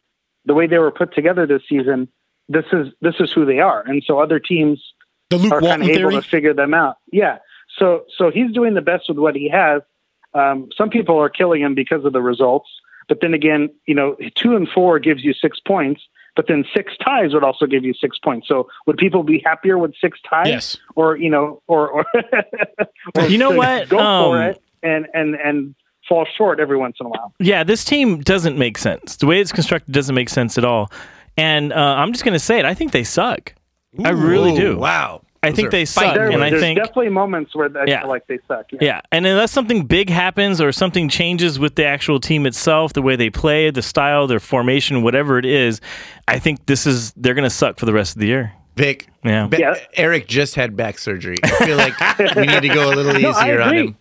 [0.46, 2.08] the way they were put together this season,
[2.48, 4.82] this is this is who they are, and so other teams
[5.30, 6.14] The Luke are kind of able theory.
[6.14, 6.96] to figure them out.
[7.12, 7.38] Yeah.
[7.78, 9.82] So so he's doing the best with what he has.
[10.34, 12.68] Um, some people are killing him because of the results,
[13.08, 16.02] but then again, you know, two and four gives you six points,
[16.36, 18.46] but then six ties would also give you six points.
[18.46, 20.48] So would people be happier with six ties?
[20.48, 20.76] Yes.
[20.94, 22.06] Or you know, or or,
[23.16, 23.88] or You know what?
[23.88, 25.74] Go Um, for it and and and
[26.08, 27.32] fall short every once in a while.
[27.38, 29.16] Yeah, this team doesn't make sense.
[29.16, 30.90] The way it's constructed doesn't make sense at all.
[31.36, 32.64] And uh, I'm just going to say it.
[32.64, 33.54] I think they suck.
[34.04, 34.78] I really do.
[34.78, 35.22] Wow.
[35.42, 38.00] I Those think they suck, There, and I there's think definitely moments where I Yeah.
[38.00, 38.66] feel like they suck.
[38.72, 38.78] Yeah.
[38.80, 43.02] Yeah, and unless something big happens or something changes with the actual team itself, the
[43.02, 45.80] way they play, the style, their formation, whatever it is,
[46.26, 48.52] I think this is they're going to suck for the rest of the year.
[48.76, 49.08] Vic.
[49.24, 49.46] Yeah.
[49.46, 49.74] Ben- Yeah.
[49.94, 51.38] Eric just had back surgery.
[51.44, 53.96] I feel like we need to go a little No, I easier on him.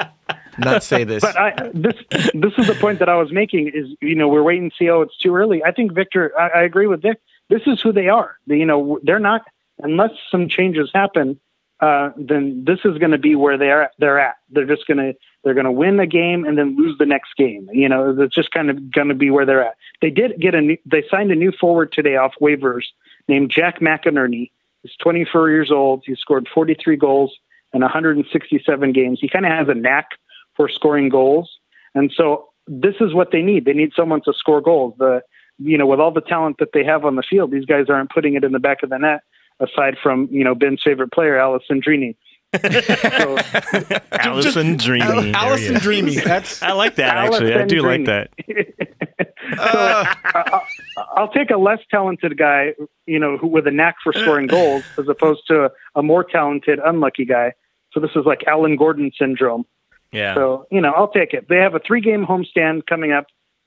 [0.57, 1.21] Not say this.
[1.21, 1.95] But I, this
[2.33, 4.89] this is the point that I was making is you know we're waiting to see
[4.89, 5.63] oh it's too early.
[5.63, 7.19] I think Victor I, I agree with Vic.
[7.49, 8.37] This is who they are.
[8.47, 9.43] They, you know they're not
[9.79, 11.39] unless some changes happen.
[11.81, 14.35] Uh, then this is going to be where they're they're at.
[14.49, 17.35] They're just going to they're going to win the game and then lose the next
[17.37, 17.69] game.
[17.71, 19.75] You know it's just kind of going to be where they're at.
[20.01, 22.83] They did get a new, they signed a new forward today off waivers
[23.27, 24.51] named Jack McInerney.
[24.83, 26.03] He's 24 years old.
[26.05, 27.35] He scored 43 goals
[27.73, 29.19] in 167 games.
[29.19, 30.11] He kind of has a knack
[30.55, 31.57] for scoring goals.
[31.93, 33.65] And so this is what they need.
[33.65, 34.95] They need someone to score goals.
[34.97, 35.21] The
[35.57, 38.09] you know, with all the talent that they have on the field, these guys aren't
[38.09, 39.21] putting it in the back of the net
[39.59, 42.15] aside from, you know, Ben's favorite player, Allison Drini.
[42.61, 43.37] so,
[44.11, 45.33] Allison Dreamy.
[45.33, 46.17] Allison Dreamy.
[46.17, 47.53] That's I like that actually.
[47.53, 48.25] I Allison do like Dreamy.
[48.47, 48.73] that.
[49.59, 50.13] Uh,
[51.15, 52.73] I'll take a less talented guy,
[53.05, 56.23] you know, who with a knack for scoring goals as opposed to a, a more
[56.23, 57.53] talented, unlucky guy.
[57.91, 59.65] So this is like Alan Gordon syndrome.
[60.15, 60.33] Yeah.
[60.35, 61.47] So, you know, I'll take it.
[61.49, 63.25] They have a three game homestand coming up.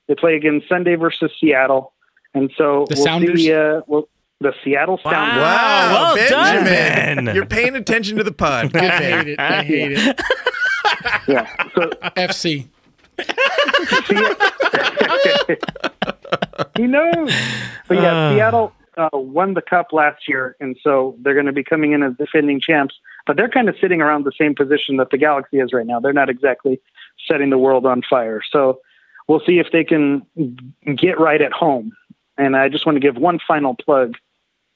[0.08, 1.92] They play again Sunday versus Seattle.
[2.34, 3.40] And so The we'll Sounders?
[3.40, 4.08] see uh, well,
[4.40, 5.42] the Seattle Sounders.
[5.42, 7.24] wow, well done, Benjamin.
[7.26, 7.34] Ben.
[7.34, 8.74] You're paying attention to the pod.
[8.76, 9.38] I hate it.
[9.40, 10.20] I hate it.
[11.28, 11.46] Yeah.
[11.74, 12.66] So FC.
[16.76, 17.32] he knows.
[17.88, 18.34] But yeah, Uh.
[18.34, 22.02] Seattle uh, won the cup last year, and so they're going to be coming in
[22.02, 22.94] as defending champs.
[23.28, 26.00] But they're kind of sitting around the same position that the Galaxy is right now.
[26.00, 26.80] They're not exactly
[27.28, 28.40] setting the world on fire.
[28.50, 28.80] So
[29.28, 30.26] we'll see if they can
[30.96, 31.92] get right at home.
[32.38, 34.14] And I just want to give one final plug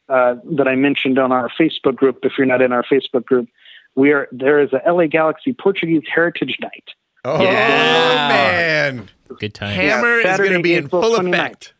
[0.09, 2.18] uh, that I mentioned on our Facebook group.
[2.24, 3.48] If you're not in our Facebook group,
[3.94, 6.88] we are there is a LA Galaxy Portuguese Heritage Night.
[7.24, 8.28] Oh, Yeah.
[8.28, 9.09] man.
[9.38, 9.74] Good time.
[9.74, 11.32] Hammer is Saturday, going to be in April full 29th.
[11.34, 11.74] effect.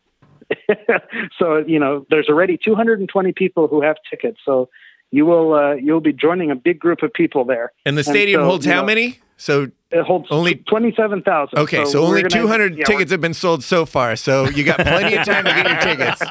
[1.39, 4.69] so you know there's already 220 people who have tickets so
[5.11, 7.71] you will uh, you'll be joining a big group of people there.
[7.85, 9.19] And the stadium so, holds how know, many?
[9.37, 11.59] So It holds Only- twenty seven thousand.
[11.59, 14.15] okay, so, only 200 tickets have been sold so far.
[14.15, 16.21] So you got plenty of time to get your tickets.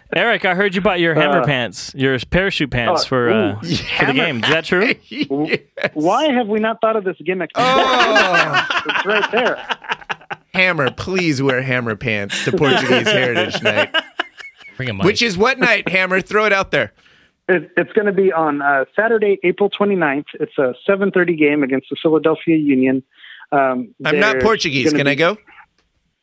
[0.14, 3.60] Eric, I heard you bought your hammer Uh, pants, your parachute pants oh, for uh,
[3.62, 4.42] ooh, for the game.
[4.42, 4.94] Is that true?
[5.94, 7.50] Why have we not thought of this gimmick?
[7.54, 9.76] Oh, it's right there.
[10.54, 13.94] Hammer, please wear hammer pants to Portuguese Heritage Night.
[14.78, 16.20] Bring him Which is what night, Hammer?
[16.22, 16.92] Throw it out there.
[17.48, 20.26] It, it's going to be on uh, Saturday, April 29th.
[20.34, 23.02] It's a 7:30 game against the Philadelphia Union.
[23.52, 24.92] Um, I'm not Portuguese.
[24.92, 25.38] Can be- I go?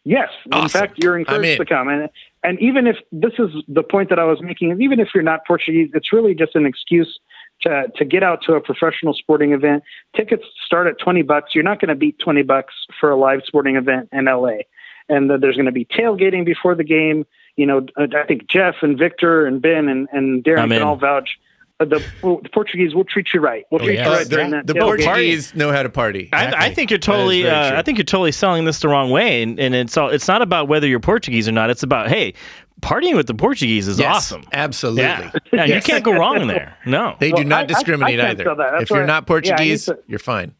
[0.06, 0.30] Yes.
[0.52, 1.88] In fact, you're encouraged to come.
[1.88, 2.10] And
[2.44, 5.48] and even if this is the point that I was making, even if you're not
[5.48, 7.20] Portuguese, it's really just an excuse
[7.62, 9.84] to to get out to a professional sporting event.
[10.16, 11.56] Tickets start at 20 bucks.
[11.56, 14.64] You're not going to beat 20 bucks for a live sporting event in LA.
[15.08, 17.26] And there's going to be tailgating before the game.
[17.56, 20.96] You know, uh, I think Jeff and Victor and Ben and, and Darren can all
[20.96, 21.38] vouch.
[21.80, 23.66] Uh, the, the Portuguese will treat you right.
[23.72, 24.06] We'll Oh, treat yes.
[24.06, 25.04] you Uh, right during the that the tailgate.
[25.06, 26.30] Portuguese know how to party.
[26.32, 27.48] I, I think you're totally.
[27.48, 27.78] Uh.
[27.78, 30.10] I think you're totally selling this the wrong way, and, and it's all.
[30.10, 31.70] It's not about whether you're Portuguese or not.
[31.72, 32.34] It's about hey,
[32.82, 34.44] partying with the Portuguese is Yes, awesome.
[34.54, 35.04] Absolutely.
[35.04, 36.76] Yeah, yeah, you can't go wrong there.
[36.86, 38.56] No, They do not I- I- discriminate I can't either.
[38.56, 38.72] that.
[38.72, 40.54] That's If you're why- not yeah, Portuguese, to- you're fine.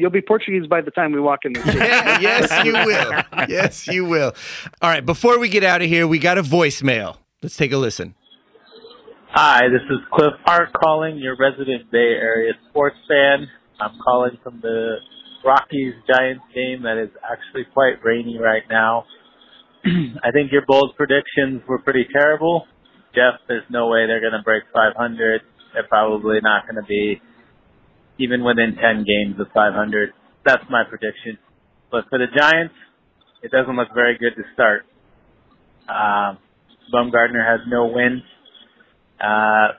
[0.00, 1.76] You'll be Portuguese by the time we walk in the street.
[1.76, 3.22] yes, you will.
[3.48, 4.32] Yes, you will.
[4.80, 7.18] All right, before we get out of here, we got a voicemail.
[7.42, 8.14] Let's take a listen.
[9.32, 13.46] Hi, this is Cliff Hart calling, your resident Bay Area sports fan.
[13.78, 14.96] I'm calling from the
[15.44, 19.04] Rockies Giants game that is actually quite rainy right now.
[19.84, 22.66] I think your bold predictions were pretty terrible.
[23.14, 25.42] Jeff, there's no way they're going to break 500.
[25.74, 27.20] They're probably not going to be
[28.20, 30.12] even within 10 games of 500.
[30.44, 31.38] That's my prediction.
[31.90, 32.74] But for the Giants,
[33.42, 34.84] it doesn't look very good to start.
[35.88, 36.38] Um,
[36.92, 38.22] Bumgarner has no wins
[39.20, 39.76] uh,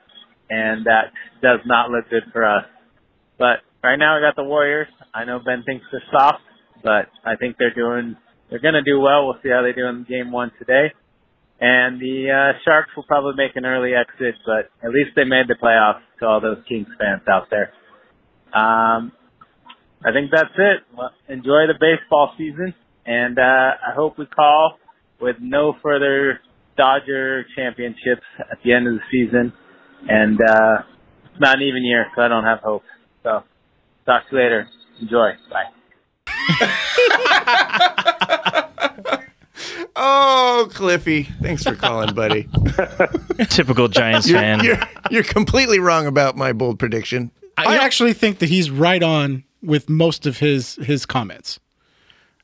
[0.48, 1.10] and that
[1.42, 2.64] does not look good for us.
[3.38, 4.88] But right now we got the Warriors.
[5.12, 6.42] I know Ben thinks they're soft,
[6.82, 8.16] but I think they're doing,
[8.48, 9.26] they're going to do well.
[9.26, 10.92] We'll see how they do in game one today.
[11.60, 15.46] And the uh, Sharks will probably make an early exit, but at least they made
[15.46, 17.72] the playoffs to all those Kings fans out there.
[18.54, 19.12] Um,
[20.04, 20.82] I think that's it.
[20.96, 22.74] Well, enjoy the baseball season,
[23.06, 24.78] and uh, I hope we call
[25.20, 26.40] with no further
[26.76, 29.52] Dodger championships at the end of the season,
[30.08, 30.82] and uh,
[31.30, 32.82] it's not an even year, so I don't have hope.
[33.22, 33.42] So,
[34.06, 34.68] talk to you later.
[35.00, 35.32] Enjoy.
[35.50, 35.64] Bye.
[39.94, 42.48] Oh, Cliffy, thanks for calling, buddy.
[43.50, 44.64] typical Giants You're, fan.
[44.64, 44.78] you're,
[45.10, 47.30] you're completely wrong about my bold prediction.
[47.56, 51.58] I actually think that he's right on with most of his his comments.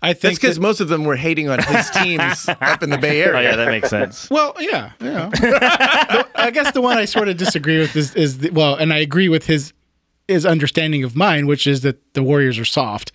[0.01, 2.91] I think That's because that- most of them were hating on his teams up in
[2.91, 3.37] the Bay Area.
[3.37, 4.31] Oh yeah, that makes sense.
[4.31, 5.29] Well, yeah, yeah.
[5.31, 8.93] The- I guess the one I sort of disagree with is is the, well, and
[8.93, 9.73] I agree with his
[10.29, 13.13] his understanding of mine, which is that the Warriors are soft.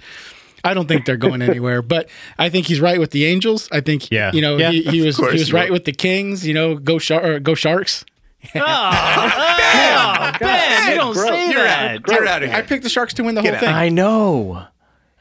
[0.66, 3.68] I don't think they're going anywhere, but I think he's right with the Angels.
[3.72, 4.32] I think, Yeah.
[4.34, 5.74] you know, Yeah, he, he was he was right will.
[5.76, 6.46] with the Kings.
[6.48, 8.04] You know, go Shar- or go Sharks.
[8.56, 11.96] Oh, oh Ben, you don't say You're that.
[11.96, 12.08] out.
[12.08, 12.58] You're out of here.
[12.58, 13.62] I picked the Sharks to win the Get whole out.
[13.62, 13.74] thing.
[13.76, 14.66] I know,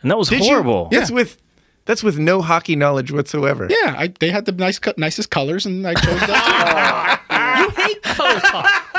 [0.03, 0.47] and that was Did you?
[0.51, 0.89] horrible.
[0.91, 1.39] That's with
[1.85, 3.67] that's with no hockey knowledge whatsoever.
[3.71, 7.21] yeah, I, they had the nice co- nicest colors, and I chose that.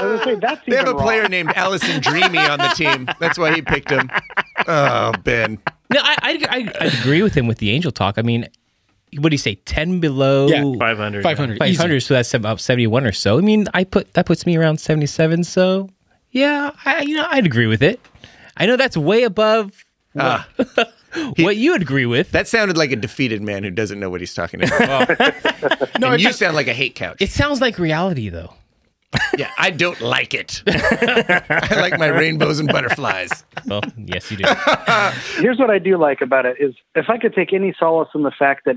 [0.00, 2.68] I was gonna say, that's They have a even player named Allison Dreamy on the
[2.68, 3.08] team.
[3.18, 4.08] That's why he picked him.
[4.66, 5.58] Oh, Ben.
[5.92, 8.16] No, I, I, I, I agree with him with the angel talk.
[8.18, 8.46] I mean,
[9.18, 9.54] what do you say?
[9.56, 10.62] Ten below Yeah.
[10.78, 11.22] Five hundred.
[11.22, 13.38] Five hundred, five hundred, so that's about seventy-one or so.
[13.38, 15.44] I mean, I put that puts me around seventy-seven.
[15.44, 15.88] So,
[16.30, 18.00] yeah, I, you know, I'd agree with it.
[18.56, 19.84] I know that's way above
[20.18, 20.48] Ah.
[21.36, 22.32] what you would agree with.
[22.32, 25.08] That sounded like a defeated man who doesn't know what he's talking about.
[25.98, 27.16] No, and you just, sound like a hate couch.
[27.20, 28.54] It sounds like reality, though.
[29.36, 30.62] yeah, I don't like it.
[30.66, 33.44] I like my rainbows and butterflies.
[33.66, 34.44] Well, yes, you do.
[35.42, 38.22] Here's what I do like about it is if I could take any solace in
[38.22, 38.76] the fact that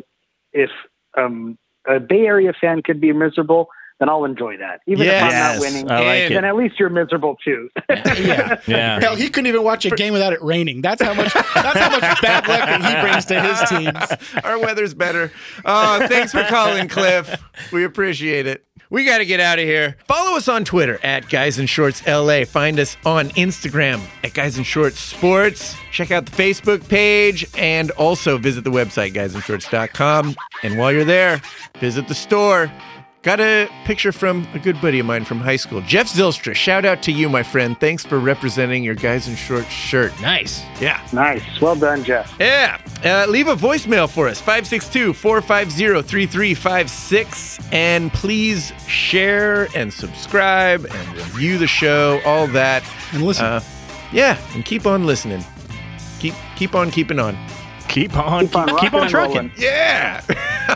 [0.54, 0.70] if
[1.18, 4.82] um, a Bay Area fan could be miserable, then I'll enjoy that.
[4.88, 6.48] Even if I'm not winning, I like then it.
[6.48, 7.70] at least you're miserable too.
[7.90, 8.60] yeah.
[8.68, 9.00] Yeah.
[9.00, 10.82] hell, he couldn't even watch a game without it raining.
[10.82, 11.32] That's how much.
[11.34, 14.44] That's how much bad luck that he brings to his teams.
[14.44, 15.32] Our weather's better.
[15.64, 17.40] Oh, thanks for calling, Cliff.
[17.72, 18.66] We appreciate it.
[18.92, 19.96] We got to get out of here.
[20.06, 22.44] Follow us on Twitter at Guys in Shorts LA.
[22.44, 25.78] Find us on Instagram at Guys in Shorts Sports.
[25.94, 30.36] Check out the Facebook page and also visit the website guysinshorts.com.
[30.64, 31.42] And while you're there,
[31.80, 32.70] visit the store
[33.24, 36.56] Got a picture from a good buddy of mine from high school, Jeff Zilstra.
[36.56, 37.80] Shout out to you, my friend.
[37.80, 40.12] Thanks for representing your guys in short shirt.
[40.22, 40.64] Nice.
[40.80, 41.00] Yeah.
[41.14, 41.44] Nice.
[41.62, 42.36] Well done, Jeff.
[42.40, 42.82] Yeah.
[43.06, 47.60] Uh, leave a voicemail for us 562 450 3356.
[47.72, 52.84] And please share and subscribe and review the show, all that.
[53.14, 53.46] And listen.
[53.46, 53.62] Uh,
[54.12, 54.36] yeah.
[54.56, 55.44] And keep on listening.
[56.20, 57.38] Keep, keep on keeping on.
[57.88, 59.36] Keep on, Keep on keep, keep on trucking.
[59.36, 59.52] rolling.
[59.58, 60.24] Yeah.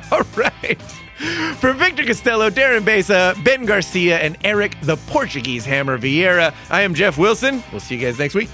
[0.11, 0.79] All right.
[1.59, 6.93] For Victor Costello, Darren Besa, Ben Garcia, and Eric the Portuguese Hammer Vieira, I am
[6.93, 7.63] Jeff Wilson.
[7.71, 8.49] We'll see you guys next week.